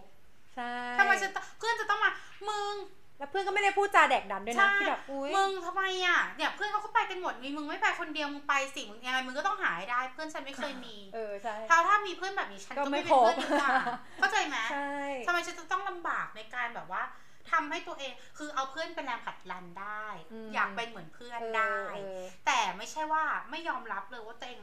[0.56, 2.12] ใช่ทำไมฉันต้องเพื่อนจะต้องมา
[2.50, 2.76] มึง
[3.18, 13.70] แล้วเพื่อนก็ไม่ได้พูดจาแดกดันด้วยนะใช่ที่แบบอุ้ยมึงทำไมอะเนี่ยเพื่อนเขาก็ไปกันหมดมีมึงไม่ไปคนเดียวมึงไปสิมึงยังไงมึงก็ต้องหาให้ได้ เพื่อนฉันไม่เคยมีเออใช่ถ้าถ้ามีเพื่อนแบบนี้ฉันก็ก็ไม่ไม่เป็นเพื่อนคบดีกว่า
[14.18, 14.98] เข้าใจไหมใช่
[15.28, 17.04] ทำไมฉันจะต้องลำบากในการแบบว่า
[17.52, 20.06] ทำให้ตัวเองคือเอาเพื่อนเป็นแรงผลักดันได้
[20.54, 24.62] อยากเป็นเหมือนเพื่อนเออได้เออแต่ไม่ใช่ว่าไม่ยอมรับเลยว่าตัวเอง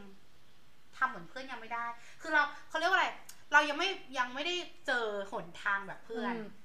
[0.96, 1.86] ทำเหมือนเพื่อนยังไม่ได้
[2.20, 3.08] คือเราเขาเรียกว่าอะไร
[3.52, 3.88] เรายังไม่
[4.18, 4.54] ยังไม่ได้
[4.86, 6.59] เจอหนทางแบบเพื่อนอืมนึกออก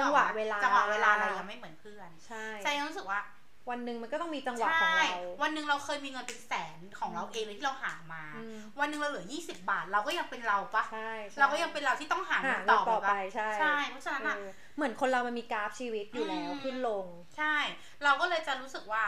[0.00, 3.20] จังหวะไหมเวลาจังหวะเวลาเรายังไม่เหมือนเพื่อนใช่ใจรู้สึกว่า
[3.70, 17.54] วันหนึ่งมันก็ต้องมีจังหวะของใช่เราวันหนึ่งเราเคยมีเงินเป็นแสนของเราเองเลยที่เราหามาอืมวันหนึ่งเราเหลือ 20 บาท เราก็ยังเป็นเราปะใช่ใช่เราก็ยังเป็นเราที่ต้องหาหาเงินเงินต่อต่อไปไปปะใช่ใช่เพราะฉะนั้นอะเออเหมือนคนเรามันมีกราฟชีวิตอยู่แล้วอืมขึ้นลง ใช่
[18.04, 19.04] เราก็เลยจะรู้สึกว่า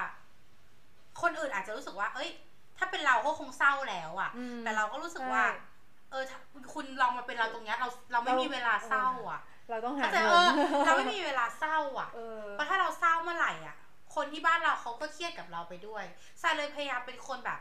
[1.22, 2.30] คนอื่นอาจจะรู้สึกว่า เอ้ย
[2.78, 5.66] ถ้าเป็นเราก็คงเศร้าแล้วอะอืมแต่เราก็รู้สึกว่าใช่
[6.10, 6.38] เออถ้า
[6.74, 10.48] คุณลองมาเป็นเราตรงเนี้ยเราเราไม่เรามีมีเวลาเศร้าอะ เราต้องหาเข้าใจเงิเออ
[10.82, 13.76] นเราไม่มีเวลาเศร้าอะเออเพราะถ้าเราเศร้าเมื่อไหร่อะ
[14.14, 16.04] คนที่บ้านเราเขาก็เครียดกับเราไปด้วย
[16.42, 17.58] ทรายเลยพยายามเป็นคนแบบ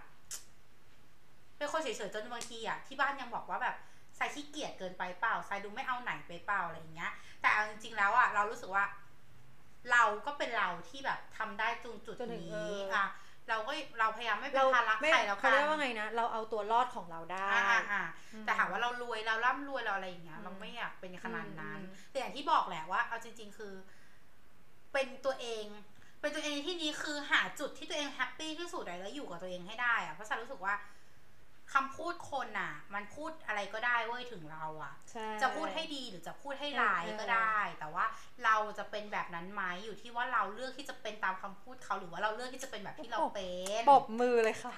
[1.57, 3.75] เป็นคนเฉยๆจนบางทีอะที่บ้านยังบอกว่าแบบ
[4.17, 8.85] ทรายขี้เกียจเกินไปเปล่าทรายดูไม่เอาไหนไปเปล่าอะไรอย่างเงี้ย แต่เอาจริงๆแล้วอะเรารู้สึกว่า
[9.91, 13.05] เราก็เป็นเราที่แบบทำได้จุดจุดจนถึงนี้เอออ่อะ
[13.49, 23.73] เราก็เราพยายามไม่เป็นเราภาระไม่ใครแล้วเขากัเรียกนว่าไงนะ เราเอาตัวรอดของเราได้อ่าอ่าอ่าอืมแต่ถามว่าเรารวยเราร่ำรวยเราอะไรอย่างเงี้ยอืมเราไม่อยากเป็นขนาดนั้นอืมแต่อย่างที่บอกแหละว่า เอาจริง ๆ คือ
[24.93, 25.65] เป็นตัวเอง
[26.21, 30.73] เป็นตัวเองในที่นี้คือหาจุดที่ตัวเองแฮปปี้ที่สุดอะแล้วอยู่กับตัวเองให้ได้อะเพราะฉันรู้สึกว่า
[31.73, 38.05] คำพูดคนอะ มันพูดอะไรก็ได้เว้ยถึงเราอะใช่จะพูดให้ดีหรือจะพูดให้ร้ายก็ได้ แต่ว่า
[38.45, 43.49] เราจะเป็นแบบนั้นไหมอยู่ที่ว่าเราเลือกที่จะเป็นตามคำพูดเขาหรือว่าเราเลือกที่จะเป็นแบบที่เราเป็
[43.79, 44.73] นปรบมือเลยค่ะ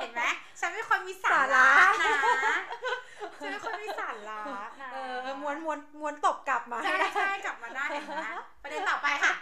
[0.00, 0.22] เห็นไหม
[0.60, 1.66] ฉันเป็นคนมีสาสาระ
[2.02, 2.14] ระ
[2.46, 2.58] นะ
[3.38, 4.40] ฉันเป็นคนมีสาระ
[4.82, 8.26] นะเออม้วนม้วนม้วนตบกลับมาใช่ใช่กลับมาได้เห็นไหม
[8.62, 9.34] ประเด็นต่อไปค่ะ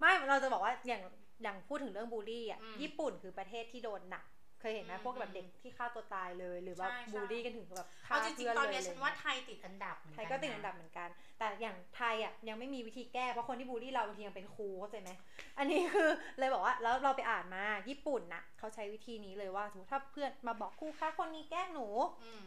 [0.00, 1.02] ไม่เราจะบอกว่าอย่าง
[1.42, 4.24] อย่างพูดถึงเรื่องบูลลี่อะอืมญี่ปุ่นคือประเทศที่โดนหนัก
[4.60, 15.10] เคยเห็นไหมอืมพวกแบบเด็กที่ฆ่าตัวตายเลย หรือว่าใช่ใช่บูลลี่กันถึงแบบฆ่าเอาจริงเพื่อนๆตอนเลยเนี้ยอะไรฉันเงี้ยว่าไทยติดอันดับเหมือนไทกัยก็ติดอันดับเหมือนกัน แต่อย่างไทยอะยังไม่มีวิธีแก้เพราะคนที่บูลลี่เราบางทียังเป็นครูเข้าใจไหม
[15.58, 21.88] อันนี้คือเลยบอกว่าแล้วเราไปอ่านมาญี่ปุ่นน่ะเขาใช้วิธีนี้เลยว่าสมมติถ้าเพื่อนมาบอกครูคะคนนี้แกล้งหนู
[22.24, 22.42] อืม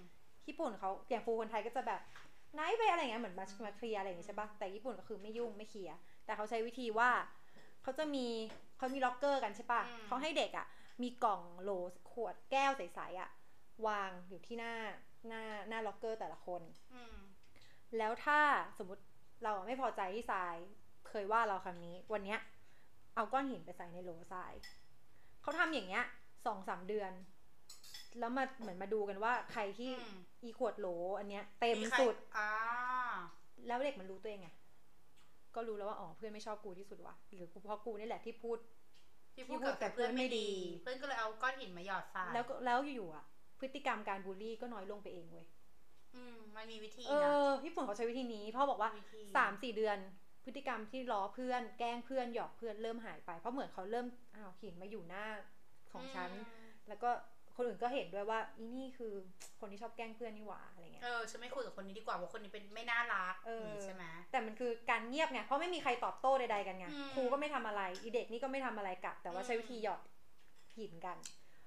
[0.48, 2.02] ญี่ปุ่นเขาอย่างครูคนไทยก็จะแบบ
[2.56, 7.10] ไนท์ไปอะไรเงี้ยเหมือนมามา clear อะไรอย่างเงี้ยใช่ปะแต่ญี่ปุ่นก็คือไม่ยุ่งไม่ clear แต่เขาใช้วิธีว่า
[7.84, 8.26] เขาจะมี
[8.78, 10.66] เขามีล็อกเกอร์กันใช่ปะเขาให้เด็กอะ
[11.02, 11.72] มีกล่องโหล
[12.12, 13.30] ขวดแก้วใสๆอะ
[13.88, 14.74] วางอยู่ที่หน้า
[15.28, 16.62] หน้าหน้าล็อกเกอร์แต่ละคน
[16.94, 17.16] อืม
[17.98, 18.40] แล้วถ้า
[18.78, 19.04] สมมติ
[19.44, 20.56] เราไม่พอใจที่ทราย
[21.10, 22.40] เคยว่าเราคำนี้ วันเนี้ย
[23.16, 24.54] เอาก้อนหินไปใส่ในโหลทราย
[25.42, 26.06] เขาทำอย่างเงี้ย
[26.46, 27.12] สองสามเดือน
[28.20, 30.88] แล้วมาเหมือนมาดูกันว่าใครที่อืมอีขวดโหล
[31.20, 32.52] อันเนี้ย เต็มใครสุดอ่า
[33.68, 34.50] แล้วเด็กมันรู้ตัวเองไง
[35.56, 38.58] ก็รู้แล้วว่าอ๋อเพื่อนไม่ชอบกูที่สุดว่ะหรือกูเพราะกูนี่แหละที่พูด
[39.34, 43.26] ที่พูดกับแต่เพื่อนไม่ดีเพื่อนไม่ดี เพื่อนก็เลยเอาก้อนหินมาหยอดทรายแล้วก็แล้วอยู่ๆอะ
[43.60, 45.46] พฤติกรรมการบูลลี่ก็น้อยลงไปเองเว้ย
[46.16, 49.98] อืมมันมีวิธีเอนะอญี่ปุ่นเขาใช้วิธีนี้พ่อบอกว่าวิธีสามสี่เดือน
[50.46, 55.26] พฤติกรรมที่ล้อเพื่อน แกล้งเพื่อนหยอกเพื่อนเริ่มหายไปเพราะเหมือนเขาเริ่มอ้าวหินมาอยู่หน้า
[55.92, 57.10] ของฉันอืมแล้วก็
[57.62, 59.14] คนอื่นก็เห็นด้วยว่าอีนี่คือ
[59.60, 70.02] คนที่ชอบแกล้งเพื่อนนี่หว่าอะไรเงี้ยเออฉันไม่คุยกับคนนี้ดีกว่าเพราะคนนี้เป็นไม่น่ารักเออนี่ใช่ไหมแต่มันคือการเงียบไงเพราะไม่มีใครตอบโต้ใดๆกันไงอืมครูก็ไม่ทำอะไรอีเด็กนี่ก็ไม่ทำอะไรกลับ แต่ว่าอืมใช้วิธีหยอด
[70.78, 71.18] หินกัน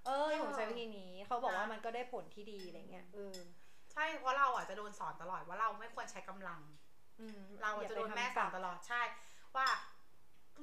[0.07, 3.37] เออผมใช้วิธีนี้เขาบอกว่านะมันก็ได้ผลที่ดีอะไรเงี้ยเออ
[3.93, 6.61] ใช่เพราะเราอะจะโดนสอนตลอดว่าเราไม่ควรใช้กำลัง
[7.21, 9.03] อืมเราอะจะโดนแม่สอนตลอดใช่
[9.57, 9.67] ว่า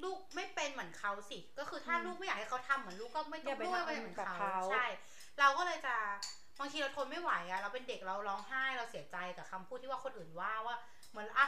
[0.02, 4.86] ลูกไม่เป็นเหมือนเขาสิ ก็คือถ้าลูกไม่อยากให้เขาทำเหมือนลูกก็ไม่ต้องด้วยไปเหมือนเขาใช่
[5.38, 5.96] เราก็เลยจะ
[6.58, 10.76] บางทีเราทนไม่ไหวอะเราเป็นเด็กเราร้องไห้เราเสียใจกับคำพูดที่ว่าคนอื่นว่าว่า
[11.10, 11.46] เหมือนอะ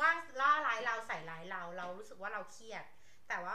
[0.00, 0.10] ว่า
[0.40, 2.84] ล่าร้ายเราใส่ร้ายเรา เรารู้สึกว่าเราเครียด
[3.28, 3.54] แต่ว่า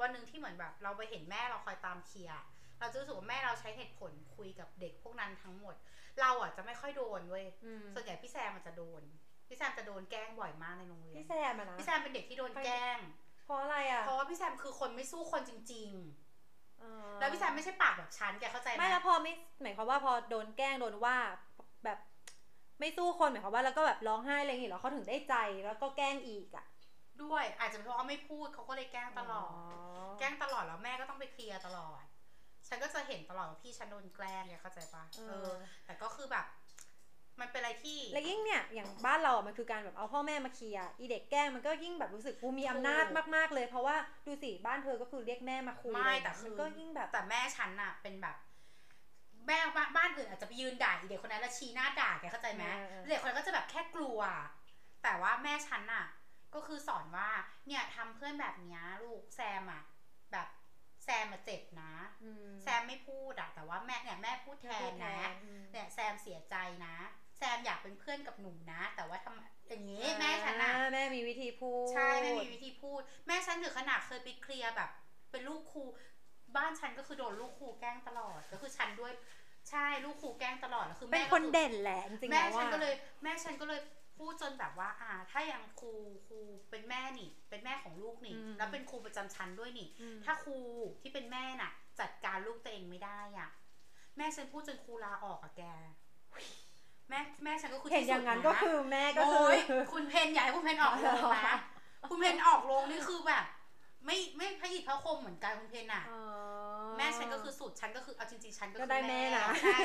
[0.00, 2.40] วันหนึ่งที่เหมือนแบบ เราไปเห็นแม่เราคอยตามเคลียร์
[2.80, 5.74] เราจะรู้สึกว่าแม่เราใช้เหตุผลคุยกับเด็กพวกนั้นทั้งหมด
[6.20, 9.02] เราอะจะไม่ค่อยโดนเว้ยอืมส่วนใหญ่พี่แซมมันจะโดน
[9.48, 12.98] พี่แซมจะโดนแกล้งบ่อยมากในโรงเรียนพี่แซมอะนะพี่แซมเป็นเด็กที่โดนแกล้ง
[13.44, 16.23] เพราะอะไรอะเพราะว่าพี่แซมคือคนไม่สู้คนจริงเออๆ
[17.18, 21.16] แล้วพี่แซมไม่ใช่ปากแบบฉันแกเข้าใจไหมไม่แล้วพอไม่หมายความว่าพอโดนแกล้งโดนว่า
[21.84, 21.98] แบบ
[22.80, 26.64] ไม่สู้คนหมายความว่าแล้วก็แบบร้องไห้อะไรอย่างงี้เหรอเขาถึงได้ใจแล้วก็แกล้งอีกอะ
[27.22, 29.52] ด้วย อาจจะเป็นเพราะเขาไม่พูดเขาก็เลยแกล้งตลอด
[30.18, 32.02] แกล้งตลอดแล้วแม่ก็ต้องไปเคลียร์ตลอด
[32.68, 35.50] ฉันก็จะเห็นตลอดว่าพี่ฉันโดนแกล้งแกเข้าใจปะเอเอออ
[35.86, 36.46] แต่ก็คือแบบ
[37.40, 43.04] มันเป็นอะไรที่ และยิ่งเนี่ยอย่างบ้านเราอะมันคือการแบบเอาพ่อแม่มาเคลียร์อีเด็กแกล้งมันก็ยิ่งแบบรู้สึกกูมีอำนาจ
[43.36, 48.36] มากๆเลย เพราะว่าดูสิบ้านเธอก็คือเรียกแม่มาคุยไม่เลยแต่คืมันอก็ยิ่งแบบ แต่แม่ฉันน่ะเป็นแบบ
[49.46, 54.20] แม่บ้านบ้านอื่นอาจจะไปยืนด่าอีเด็กคนนั้นแล้วชี้หน้าด่าแกเข้าใจไหมเออเออเด็กคนนั้นก็จะแบบแค่กลัว
[55.02, 56.04] แต่ว่าแม่ฉันน่ะ
[56.54, 57.28] ก็คือสอนว่า
[57.66, 59.82] เนี่ยทำเพื่อนแบบเนี้ยลูกแซมอะ
[60.32, 60.48] แบบ
[61.04, 66.56] แซมมาเจ็บนะอืมแซมไม่พูดอะแต่ว่าแม่เนี่ยแม่พูดแทนนะ อืม เนี่ยแซมเสียใจ
[66.86, 66.96] นะ
[67.36, 74.90] แซมอยากเป็นเพื่อนกับหนูนะ แต่ว่าทำอย่างนี้แม่ฉันอะอ่าแม่มีวิธีพูด ใช่แม่มีวิธีพูด แม่ฉันถึงขนาดเคยไปเคลียร์แบบ
[75.30, 75.84] เป็นลูกครู
[76.56, 79.12] บ้านฉันก็คือโดนลูกครูแกล้งตลอดก็คือฉันด้วย
[79.70, 83.80] ใช่ลูกครูแกล้งตลอดแล้วคือเป็นแม่คนก็อเด่นแหละจริงๆแม่แล้วฉันอะก็เลยแม่ฉันก็เลย
[84.18, 85.92] พูดจนแบบว่า อ่า ถ้ายังครู
[86.26, 86.38] ครู
[86.70, 90.56] เป็นแม่นี่ เป็นแม่ของลูกนี่ แล้วเป็นครูประจำชั้นด้วยนี่อืมถ้าครู
[91.00, 91.70] ที่เป็นแม่น่ะ
[92.00, 93.48] จัดการลูกตัวเองไม่ได้อะ
[94.16, 95.62] แม่ฉันพูดจนครูลาออกอะแก
[97.10, 99.58] แม่แม่ฉันก็คือเห็นที่อสุย่าดงนั้นะก็คือแม่ก็คืโอ้อย
[99.92, 101.56] คุณเพนอยากให้คุณเพนออกโรงนะ
[102.10, 103.44] คุณเพนออกโรงนี่คือแบบ
[104.06, 106.20] ไม่ไม่พระอิฐพระคมเหมือนกันคุณเพนอะอ๋อ
[106.98, 109.78] แม่ฉันก็คือสุดฉันก็คือเอาจริงๆฉันก็ก็คือได้แม่นะใช่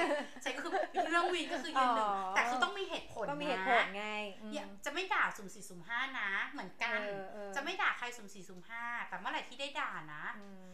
[0.43, 0.71] ฉันก็คือ
[1.09, 4.07] เรื่องวีนก็คือยืนหนึ่งอ๋อแต่คือต้องมีเหตุผลต้องมีเหตุผลไง
[4.41, 10.67] อืมอย่าจะไม่ด่าสุ่มสี่สุ่มห้านะ เหมือนกันเออเออจะไม่ด่าใครสุ่มสี่สุ่มห้าแต่เมื่อไหร่ที่ได้ด่านะอืม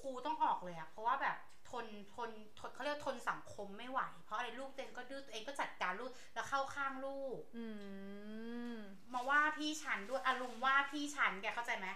[0.00, 1.36] ครูต้องออกเลยอะเพราะว่าแบบ
[1.70, 7.64] ทนทนทนเขาเรียกว่าทนสังคมไม่ไหว เพราะอะไรลูกตัวเองก็ดื้อตัวเองก็จัดการลูกแล้วเข้าข้างลูกอื
[8.74, 8.76] ม
[9.12, 11.86] มาว่าพี่ฉันด้วยอารมณ์ว่าพี่ฉันแกเข้าใจไหม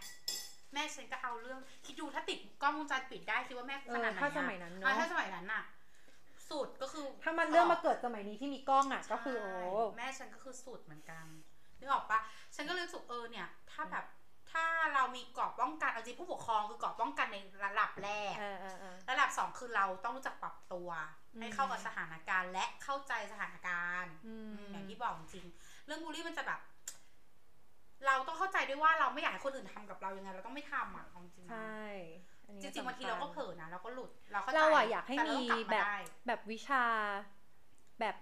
[0.72, 5.62] แม่ฉันก็เอาเรื่องคิดดูถ้าติดกล้องวงจรปิดได้คิดว่าแม่เอขอนาดไหนอะถ้าสมัยนั้นอะเนาะถ้าสมัยนั้นน่ะ
[6.50, 11.26] สุดก็คือ ถ้ามันเรื่องมาเกิดสมัยนี้ที่มีกล้องอะ ก็คือโอ้ใช่แม่ฉันก็คือสุดเหมือนกัน
[11.78, 12.18] นึกออกปะ
[12.54, 14.04] ฉันก็เลยรู้สึกเออเนี่ย ถ้าแบบ
[14.54, 20.88] ถ้าเรามีกรอบป้องกันเอาจริงผู้ปกครองคือกรอบป้องกันในระดับแรกเออเออเออระดับสองคือเราต้องรู้จักปรับตัว
[21.34, 26.60] อืมให้เข้ากับสถานการณ์ และเข้าใจสถานการณ์อืมอืมอย่างที่บอกจริงๆเรื่องบูลลี่มันจะแบบ
[28.06, 31.82] เราต้องเข้าใจด้วยว่าเราไม่อยากให้คนอื่นทำกับเรายังไง เราต้องไม่ทำอะเอาจริงๆใชนะ่
[32.46, 36.84] อันนี้จริงๆบางทีเราก็เผลอนะเราก็หลุดเราเข้าใจเราอะอยากให้แต่เรมีต้องกลัาแบบได้แบบวิชา
[38.00, 38.14] แบบ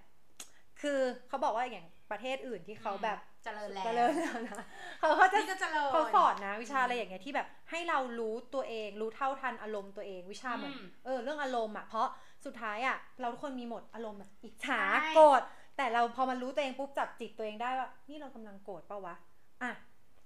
[0.81, 4.65] คือเขาบอกว่าอย่าง ประเทศอื่นที่เขาแบบเจริญแล้วเจริญแล้วนะ
[4.99, 12.09] เขาเขาจะนี่ก็เจริญเขาสอนนะวิชาอะไรอย่างเงี้ยที่แบบให้เรารู้ตัวเอง รู้เท่าทันอารมณ์ตัวเองวิชาเหมือนอืมเออเรื่องอารมณ์อะเพราะ
[12.45, 15.43] สุดท้ายอะเราทุกคนมีหมดอารมณ์แบบอิจฉาใช่โกรธ
[15.77, 19.15] แต่เราพอมันรู้ตัวเองปุ๊บจับจิตตัวเองได้ว่า นี่เรากำลังโกรธปะวะ
[19.63, 19.73] อะ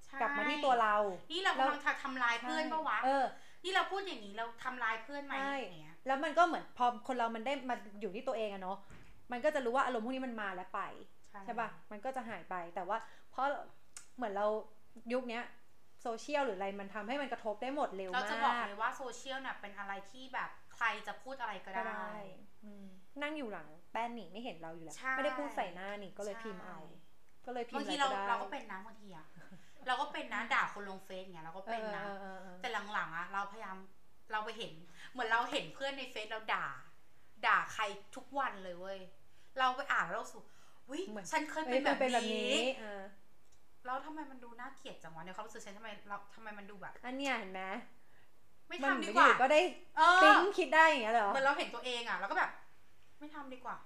[0.05, 0.97] ใช่กลับมาที่ตัวเรา
[1.33, 3.25] นี่เรากำลังทำลายเพื่อนปะวะเออ
[3.65, 8.79] นี่เราพูดอย่างนี้เราทำลายเพื่อนไหมใช่อย่างเงี้ยแล้วมันก็เหมือนพอคนเรามันได้มาอยู่ที่ตัวเองอะเนาะ
[9.33, 10.81] มันก็จะรู้ว่าอารมณ์พวกนี้มันมาและไป
[11.45, 12.99] ใช่ป่ะ มันก็จะหายไป แต่ว่า
[13.31, 13.47] เพราะ
[14.17, 14.47] เหมือนเรา
[15.13, 15.45] ยุคเนี้ย
[16.03, 22.17] โซเชียลหรืออะไรมันทำให้มันกระทบได้หมดเร็วเรามากจะบอกเลยว่าโซเชียลเนี่ยเป็นอะไรที่แบบใครจะพูดอะไรก็ก็ได้ได้
[22.65, 22.87] อืม
[23.23, 27.05] นั่งอยู่หลังแป้นนี่ไม่เห็นเราอยู่แล้วใช่ไม่ได้พูดใส่หน้านี่ก็เลยพิมพ์เอาใช่
[27.47, 29.27] ก็เลยพิมบางพ์ทีอะไรเราก็ได้เราก็เป็นนะบางทีอะ
[29.87, 33.77] เราก็เป็นนะด่าคนลงเฟซเงี้ยเราก็เอเป็นอนะเออเออเออแต่หลังๆอะเราพยายาม
[34.33, 34.73] เราไปเห็น
[35.13, 36.67] เหมือนเราเห็นเพื่อนในเฟซเราด่า
[37.47, 37.83] ด่าใคร
[38.17, 38.99] ทุกวันเลยเว้ย
[39.59, 40.39] เราไปอ่านแล้วเราสุ
[40.91, 41.01] วิ
[41.33, 43.03] ฉันเคยเอ้เป็ยนเคแบยบเป็นแบบนี้นี้เออ
[43.85, 47.63] แล้วทำไมมันดูน่าเกลียดจังวะในความรู้สึกฉันทำไมเราทำไมมันดูแบบอันเนี้ยเห็นไหม
[48.69, 49.61] ไม่มันทำดีกว่าอยู่ก็ได้
[49.97, 52.51] เออปิ๊งคิดได้อย่างเงี้ยเหรอเหมือนเราเห็นตัวเองอะแล้วก็แบบ
[53.19, 53.77] ไม่ทำดีกว่า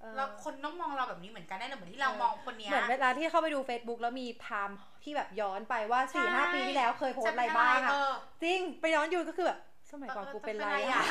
[0.00, 9.58] เออแล้วคนต้องมองเราแบบนี้เหมือนกันได้เลยเหมือนที่เรามองคนเนี้ยเหมือนเวลาที่เข้าไปดู Facebook แล้วมีไทม์ที่แบบย้อนไปว่าสี่ใช่ห้าปีที่แล้วเคยโพสต์อะไรบ้างเออะอจริงไปย้อนดูก็คือแบบ
[9.90, 11.02] สมัยก่อนกูเป็นไรอะ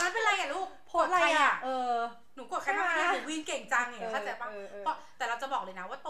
[0.00, 1.92] นนั้นเป็นไรอะลูกโพสต์อะไรอะเออ
[2.38, 6.08] หนูกดใครบ้างใช่เนี่ยไหมหนูวิ่งเก่งจังอย่างเงี้ยเข้าใจปะเออเออเพราะแต่เราจะบอกเลยนะว่าโต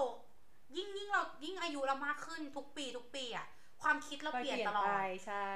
[0.76, 3.46] ยิ่งยิ่งเรายิ่งอายุเรามากขึ้นทุกปีทุกปีอะ
[3.82, 5.50] ความคิดเราก็เปลี่ยนเปลี่ยนตลอไปดใช่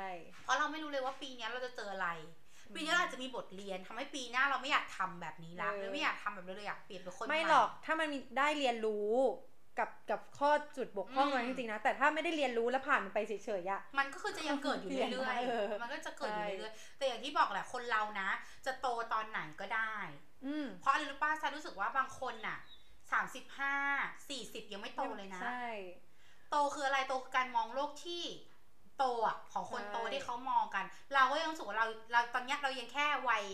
[0.45, 2.09] เพราะเราไม่รู้เลยว่าปีเนี้ยเราจะเจออะไร
[2.75, 9.12] ปีนี้เราอาจจะมีบทเรียนทำให้ปีหน้าเราไม่อยากทำแบบนี้ละเออหรือไม่อยากทำแบบนี้เลยอยากเปลี่ยนเป็นคนใหม่ไม่หรอกถ้ามันมีได้เรียนรู้
[9.79, 18.29] กับกับข้อจุดบกพร่องอืมนั้นจริงๆนะ แต่ถ้าไม่ได้เรียนรู้แล้วผ่านมันไปเฉยๆอะมันก็คือจะยังเกิดอยู่เปลี่ยนเรื่อยเออๆมันก็จะเกิดอยู่ใช่เรื่อยๆแต่อย่างที่บอกแหละคนเรานะ
[18.66, 19.97] จะโตตอนไหนก็ได้
[20.45, 22.59] อืมเพราะอะไรรู้ป้าซารู้สึกว่าบางคนน่ะ
[23.12, 23.74] สามสิบห้า
[24.28, 25.62] สี่สิบยังไม่โตเลยนะ ใช่
[26.51, 28.22] โตคืออะไร โตคือการมองโลกที่
[28.99, 30.84] โตอะของคนใช่โตที่เขามองกัน
[31.14, 33.45] เราก็ยังรู้สึกว่าเราเราตอนเนี้ยเรายังแค่วัย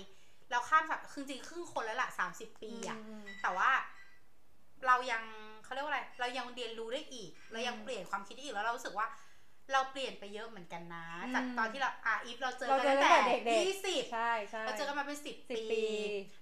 [0.50, 3.70] เราข้ามสับคือจริงๆครึ่งคนแล้วล่ะสามสิบปีอะมแต่ว่า
[4.86, 5.22] เรายัง
[5.64, 9.06] เขาเรียกว่าอะไร เรายังเรียนรู้ได้อีก เรายังอืมเปลี่ยนความคิดได้อีกแล้วเรารู้สึกว่า
[9.72, 15.84] เราเปลี่ยนไปเยอะเหมือนกันนะอืมจากตอนที่เราอะอีฟเราเจอเรากันเจอตั้งตั้งแต่แต่เด็กๆยี่สิบใช่ใช่เราเจอกันมาเป็นสิบสิบปีปี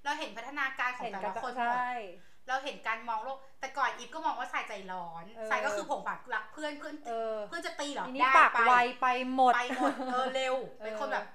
[0.05, 11.27] เราเห็นพัฒนาการของเห็นแต่กัละนคนหมใช่ดเราเห็นการมองโลก แต่ก่อนอีฟก็มองว่าสายใจร้อนเออสายก็คือผงผางรักเพื่อนเพื่อนเออเพื่อนจะตีเหรอทีนี้ได้ปากไปไวไปหมดไปหมดเออเร็วเออเป็นคนแบบ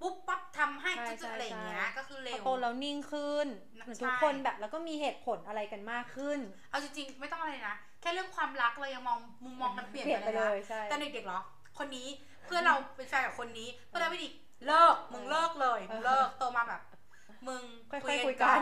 [0.00, 3.46] ปุ๊บปั๊บทำให้ใช่จุดๆอะไรอย่างเงี้ยใช่ก็คือเร็พอวโตแล้วนิ่งขึ้น
[3.84, 6.38] เหมือนทุกใช่คนแบบแล้วก็มีเหตุผลอะไรกันมากขึ้น
[6.70, 11.40] เอาจริงๆไม่ต้องอะไรนะ แค่เรื่องความรักเรายังมองมุมมองมันเปลี่ยนเปลี่ยนไปไปเลยเลยนะใช่แต่เด็กๆเหรอ
[11.78, 12.08] คนนี้
[12.46, 14.28] เพื่อนเราเป็นแฟนกับคนนี้เพื่อนเราไม่ดี
[14.66, 16.82] เลิกมึงเลิกเลยมึงเลิกโตมาแบบ
[17.48, 18.58] มึงค่อยๆคุยกัน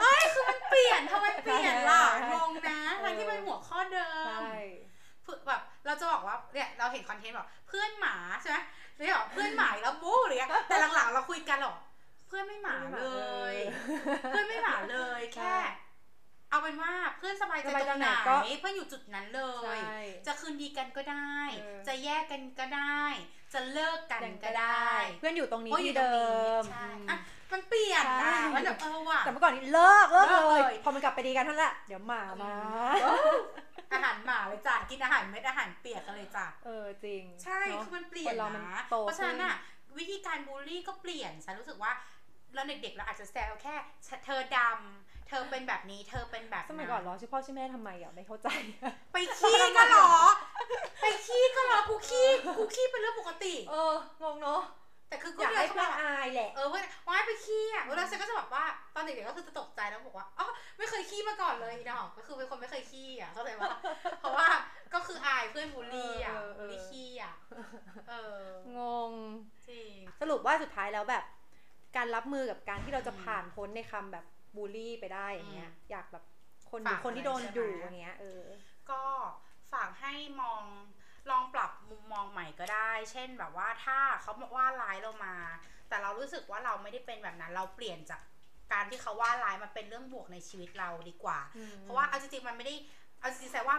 [0.00, 4.58] เอ้ยคือมันเปลี่ยนทำไมเปลี่ยนล่ะใช่งงนะทั้งที่เป็นหัวข้อเดิใช่ม
[5.22, 8.58] เพื่อแบบเราจะบอกว่าเนี่ยเราเห็นคอนเทนต์แบบเพื่อนหมาใช่ไหม
[8.96, 11.76] เรียกว่าเพื่อนหมาแล้วบู๊อะไรเงี้ยแต่หลังๆเราคุยกันหรอก
[12.28, 13.06] เพื่อนไม่หมาเล
[13.52, 13.56] ย
[14.28, 15.54] เพื่อนไม่หมาเลยแค่
[16.50, 19.80] เอาเป็นว่าเพื่อนสบายใจสบายตใจรงไหนไหนก็เพื่อนอยู่จุดนั้นเลใช่ย
[20.26, 23.02] จะคืนดีกันก็ได้เออจะแยกกันก็ได้
[23.54, 24.90] จะเลิกกันยังก็ได้
[25.20, 27.16] เพื่อนอยู่ตรงนี้พราะอที่ยู่ตรงเดินี้มใช่อืมอะ
[27.52, 32.52] มันเปลี่ยนใช่นะมันแบบเออว่ะแต่เมื่อก่อนนี้เลิกเลิกเลิกเลยเลย พอมันกลับไปดีกันเท่านั้นแหละเดี๋ยวหมามา
[33.92, 39.56] อาหารหมาเลยจ้ะกินอาหารเม็ดอาหารเปียกกันเลยจ้ะเออจริง ใช่เนอะคือมันเปลี่ยนคนเรามันนะโตเพราะฉะนั้นขึ้นอะ
[39.98, 41.92] วิธีการบูลลี่ก็เปลี่ยนฉันรู้สึกว่า
[42.54, 43.74] เราเด็กๆเราอาจจะแซวแค่
[44.24, 48.48] เธอดำ เธอเป็นแบบนี้ เธอเป็นแบบสมัยก่อนเหรอชื่อพ่อชื่อแม่ทำไมอะไม่เข้าใจ
[49.12, 50.10] ไปขี้ก็เหรอ
[51.00, 52.26] ไปขี้ก็เหรอกูขี้
[52.58, 54.62] กูขี้เป็นเรื่องปกติ เอองงเนาะ
[55.08, 58.64] แต่คืออก็ยากเดิให้นเข้าเพื่อนมาอายแหละ เออว่าว่ายไปขี้อะแล้วฉันก็จะแบบว่า
[58.94, 60.46] ตอนเด็กๆก็คือจะตกใจแล้วบอกว่าอ๋อ
[60.78, 63.76] ไม่เคยขี้มาก่อนเลยอีดอกก็คือเป็นคนไม่เคยขี้อะเข้าใจปะ
[64.20, 64.46] เพราะว่า
[64.94, 67.34] ก็คืออายเพื่อนบูลลี่อะเออเออเออบูลลี่ขี้อะ
[68.08, 68.14] เอ
[68.44, 68.46] อ
[68.78, 69.12] งง
[69.68, 71.24] จริงสรุปว่าสุดท้ายแล้วแบบ
[71.96, 74.24] การรับมือกับการที่เราจะผ่านพ้นในคำแบบ
[74.56, 76.24] บูลลี่ไปได้อย่างเงี้ยอืมอยากแบบ
[76.70, 78.42] คนอยู่ฝากคนที่โดนอะไรใช่ไหมอยู่อย่างเงี้ยเออ
[78.90, 79.02] ก็
[79.72, 80.62] ฝากให้มอง
[81.30, 85.36] ลองปรับมุมมองใหม่ก็ได้ เช่นแบบว่าถ้าเขาบอกว่าร้ายเรามา
[85.88, 88.20] แต่เรารู้สึกว่าเราไม่ได้เป็นแบบนั้น เราเปลี่ยนจาก
[88.72, 92.74] การที่เขาว่าร้ายมาเป็นเรื่องบวกในชีวิตเราดีกว่าอืมเพราะว่าเอาจริงๆมันไม่ได้
[93.20, 93.76] เอาจริงๆแต่ว่า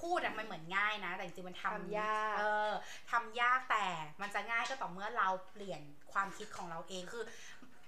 [0.00, 2.72] พูดอะมันเหมือนง่ายนะ แต่จริงๆมันทำทำยากเออ
[3.10, 3.86] ทำยากแต่
[4.20, 5.80] มันจะง่ายก็ต่อเมื่อเราเปลี่ยน
[6.12, 7.24] ความคิดของเราเองคือ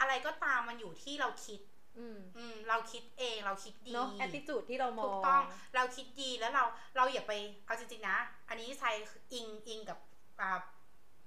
[0.00, 1.60] อะไรก็ตามมันอยู่ที่เราคิด
[1.98, 5.42] อืมอืมเราคิดเองเราคิดดีเนาะแอตติจูดที่เรามองถูกต้อง
[5.74, 6.64] เราคิดดีแล้วเรา
[6.96, 7.32] เราอย่าไป
[7.66, 8.18] เอาจริงๆนะ
[8.48, 8.90] อันนี้ใช้
[9.32, 9.98] อิงอิงกับ
[10.40, 10.58] อ่า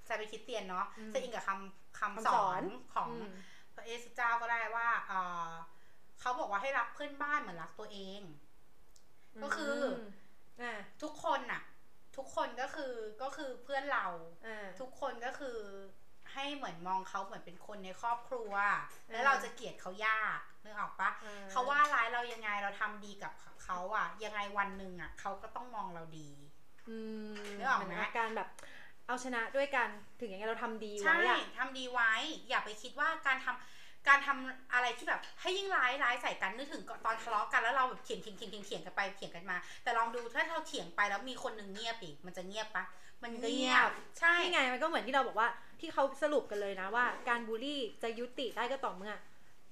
[0.06, 3.32] ใช้ไปนคริดเตียนเนาะอืมใช้อิงกับคำคำคำสสออนนของอืม
[3.76, 5.52] พระเยซูเจ้าก็ได้ว่าอ่า
[6.20, 8.22] เขาบอกว่าให้รักเพื่อนบ้านเหมือนรักตัวเอง
[9.44, 10.10] ก็คืออม
[10.62, 11.62] อ่าทุกคนน่ะ
[12.18, 14.08] ทุกคนก็คือก็คือเพื่อนเรา
[14.48, 15.58] อ่าทุกคนก็คือ
[16.34, 18.54] ให้เหมือนมองเขาเหมือนเป็นคนในครอบครัว
[19.12, 23.32] แล้วอ่าเราจะเกลียดเขายากนึกออกปะอ่เขาว่าร้ายเรายังไงเราทำดีกับ
[23.64, 26.30] เขาอะ ยังไงวันหนึ่งอะเขาก็ต้องมองเราดี
[26.90, 26.98] อื
[27.34, 28.50] มนึกออกไหมเหมืนการแบบ
[29.08, 29.88] เอาชนะด้วยกัน
[30.20, 32.12] ถึงอย่างเงี้ยเราทำดีใช่ไว้อะทำดีไว้
[32.50, 42.84] อย่าไปคิดว่าการทำการทำอะไรที่แบบให้ยิ่งร้ายร้ายใส่กันนึกถึงตอนทะเลาะกันแล้วเราแบบเถียงเถียงเถียงเถียงเถียงกันไปเถียงกันมา แต่ลองดูถ้าเราเถียงไปแล้วมีคนหนึ่งเงียบอีกมันจะเงียบปะ
[43.24, 45.50] มันเงียบ ใช่นี่ไงมันก็เหมือนที่เราบอกว่า
[45.80, 49.14] ที่เขาสรุปกันเลยนะว่า การบูลลี่จะยุติได้ก็ต่อเมื่อ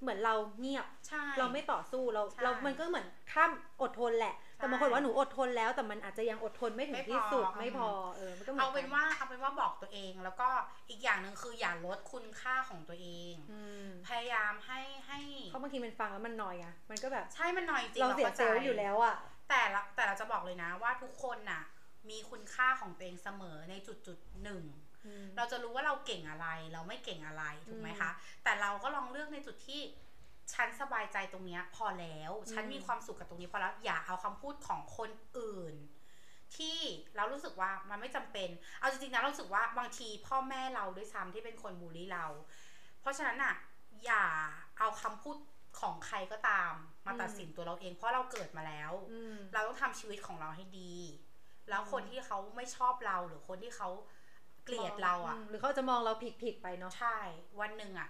[0.01, 10.49] เหมือนเราเงียบใช่เราไม่ต่อสู้เราใช่เรา มันก็เหมือนข้ามอดทนแหละ แต่บางคนใช่ว่าหนูอดทนแล้ว แต่มันอาจจะยังอดทนไม่ถึงไม่พอที่สุดอืมไม่พอเออมันก็เหมือนเอาเป็นว่าเอาเป็นว่าบอกตัวเอง แล้วก็
[10.89, 15.19] อีกอย่างหนึ่งคืออย่าลดคุณค่าของตัวเองอืมพยายามให้ให้
[15.51, 19.15] เพราะบางทีมันฟังแล้วมันนอยอะมันก็แบบใช่มันหน่อยจริงเราเสียข้เซลล์อยู่แล้วอะ
[19.49, 21.61] แต่ละแต่เราจะบอกเลยนะว่าทุกคนน่ะ
[22.09, 24.63] มีคุณค่าของตัวเองเสมอในจุดจุดๆหนึ่ง
[25.05, 28.11] อืมเราจะรู้ว่าเราเก่งอะไร เราไม่เก่งอะไรถูกไหมอืมคะ
[28.43, 29.81] แต่เราก็ลองเลือกในจุดที่
[30.53, 35.75] ฉันสบายใจตรงเนี้ยพอแล้ว ฉันอืมมีความสุขกับตรงนี้พอแล้วอย่าเอาคำพูดของคนอื่น
[36.57, 36.79] ที่
[37.15, 42.25] เรารู้สึกว่ามันไม่จำเป็น เอาจริงๆนะเรารู้สึกว่าบางทีพ่อแม่เราด้วยซ้ำที่เป็นคนบูลลี่เรา
[43.01, 43.55] เพราะฉะนั้นอะ
[44.05, 44.25] อย่า
[44.79, 45.37] เอาคำพูด
[45.79, 46.73] ของใครก็ตาม
[47.05, 50.93] มาตัดสินตัวเราเอง เพราะเราเกิดมาแล้วอืมเราต้องทำชีวิตของเราให้ดี
[51.69, 53.89] แล้วคนที่เขาไม่ชอบเราหรือคนที่เขา
[54.65, 57.17] เกลียดเราอะมหรือเขาจะมองเราผิดผิดๆไปเนาะใช่
[57.61, 58.09] วันหนึ่งอะ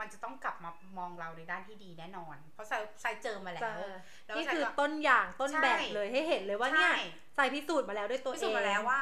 [0.00, 3.78] มันจะต้องกลับมามองเราในด้านที่ดีแน่นอน เพราะทรายทรายเจอมาแล้จะว
[4.26, 7.02] แล้วนี่ทรายคือก็ต้นอย่างต้นใช่แบบเลยให้เห็นเลยว่าเนี่ยใช่
[7.36, 9.00] ใส่พิสูจน์มาแล้วด้วยตัวเองพิสูจน์มาแล้วว่า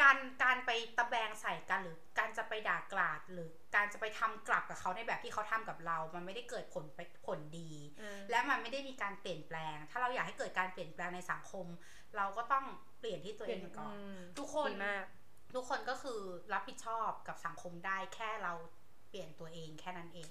[0.00, 7.70] การการไปตะแบงใส่กันหรือ การจะไปด่ากราดหรือ การจะไปทำกลับกับเขาในแบบที่เขาทำกับเรา มันไม่ได้เกิดผลไปผลดี
[8.00, 11.66] อืมและมันไม่ได้มีการเปลี่ยนแปลง ถ้าเราอยากให้เกิดการเปลี่ยนแปลงในสังคม
[12.16, 12.64] เราก็ต้อง
[13.00, 15.04] เปลี่ยนที่ตัวเองก่อนมทุกคนดีมาก
[15.54, 16.20] ทุกคนก็คือ
[16.52, 18.52] รับผิดชอบกับสังคมได้แค่เรา
[19.10, 20.30] เปลี่ยนตัวเองแค่นั้นเอง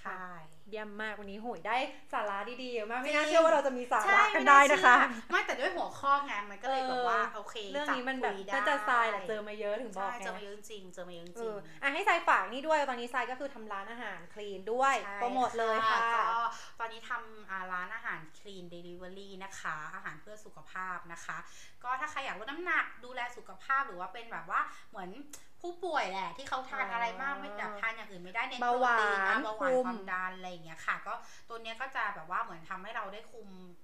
[0.00, 0.26] ใช่
[0.70, 1.76] เยี่ยมมากวันนี้โหยได้
[2.12, 4.94] สาระดีๆเยอะมากจริไม่งน่าเชื่อว่าเราจะมีสาใช่ระกันได้นะคะ
[5.30, 16.42] ไม่แต่ด้วยหัว ข้อไงมันก็เลยแบบว่าเออโอเคเรื่องนี้มันจัแบบคุยได้น่าจะทรายแหละเจอมาเยอะถึงบอใช่กไงเจอมาเยอะจริงเจอมาเยอะจเอริงออะให้ทรายฝากนี่ด้วยตอนนี้ทรายก็คือทำร้านอาหารคลีนด้วยใช่โปรโมทเลยค่ะก็
[16.80, 21.38] ตอนนี้ทำอ่าร้านอาหาร Clean Delivery นะคะ อาหารเพื่อสุขภาพนะคะ
[21.82, 25.10] ก็ถ้าใครอยากลดน้ำหนักดูแลสุขภาพหรือว่าเป็นแบบว่าเหมือน
[25.60, 31.14] ผู้ป่วยแหละที่เขาทานอะไรมากไม่แบบทานอย่างอื่นไม่ได้เน้นเบาโปรหวานตีนอะเบาหวานคุมความดันอะไรอย่างเงี้ยค่ะ ก็
[31.48, 33.81] ตัวเนี้ยก็จะแบบว่าเหมือนทำให้เราได้คุมอ่า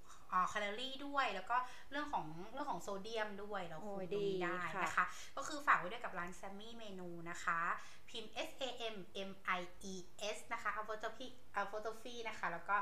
[0.48, 1.56] แคลอรี่ด้วย แล้วก็
[1.90, 5.04] เรื่องของเรื่องของโซเดียมด้วยเราคุมโอ้ยตรงนี้ดีได้ค่ะนะคะ
[5.36, 7.60] ก็คือฝากไว้ด้วยกับร้านแซมมี่เมนูนะคะ
[8.08, 8.96] พิมพ์ S A M
[9.28, 9.60] M I
[9.92, 9.94] E
[10.36, 11.26] S นะคะ a p o s t r o p h e
[11.60, 12.76] a p o s t r o p h e นะคะ แล้วก็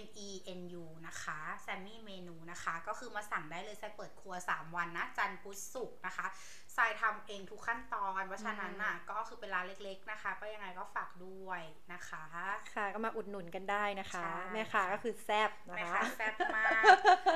[0.00, 0.28] M E
[0.58, 6.26] N U นะคะแซมมี่เมนูนะคะ ก็คือมาสั่งได้เลยไซเปิดครัว 3 วันนะ จันทร์พุธศุกร์นะคะ
[6.76, 11.62] ทรายทำเองทุกขั้นตอน เพราะฉะนั้นน่ะก็คือเป็นร้านเล็ก ๆนะคะ ก็ยังไงก็ฝากด้วย
[11.92, 12.24] นะคะ
[12.74, 16.82] ค่ะก็มาอุดหนุนกันได้นะคะใช่แม่ค้าก็คือแซ่บนะแม่คะค้าแซ่บมาก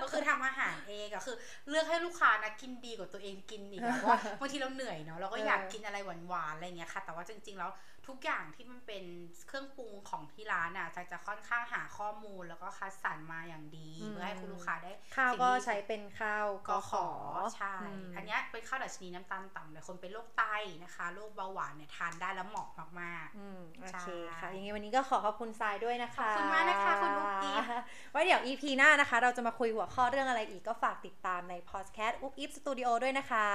[0.02, 1.36] ก็คือทำอาหารเองก็คือ
[1.68, 7.70] เลือกให้ลูกค้านะกินดีกว่าตัวเองกินอีกอะเพราะว่าบางทีเราเหนื่อยเนาะเราก็อยากเออกินอะไรหวานๆอะไรอย่างเงี้ยค่ะ แต่ว่าจริงๆแล้ว
[8.06, 9.04] ทุกอย่างที่มันเป็น
[9.46, 17.06] เครื่องปรุงของที่ร้านอะจะจะค่อนข้างหาข้อมูลแล้วก็คัดสรรมาอย่างดีเพื่อให้คุณลูกค้าได้ข้าวก็สิ่งที่ใช้เป็นข้าวกก็อขขออ
[17.54, 20.42] ใช่มอันเนี้ยเป็นข้าวดัชนีน้ำตาลต่ำเลยคนเป็นโรคไต
[20.82, 22.68] นะคะโรคเบาหวานเนี่ยทานได้แล้วเหมาะ
[23.00, 24.04] มากๆอืมโอใช่เค
[24.38, 27.64] ค่ะยังไงวันนี้ก็ขอขอบคุณทรายด้วยนะคะขอบคุณมากนะคะคุณอุ๊บอิ๊บ
[28.12, 33.46] ไว้เดี๋ยว EP หน้านะคะ เราจะมาคุยหัวข้อเรื่องอะไรอีกก็ฝากติดตามใน podcast อุ๊บอิฟสตูดิโอด้วยนะคะ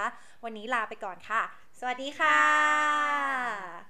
[0.44, 1.42] วันนี้ลาไปก่อนค่ะ
[1.80, 3.82] สวัสดีค่ะ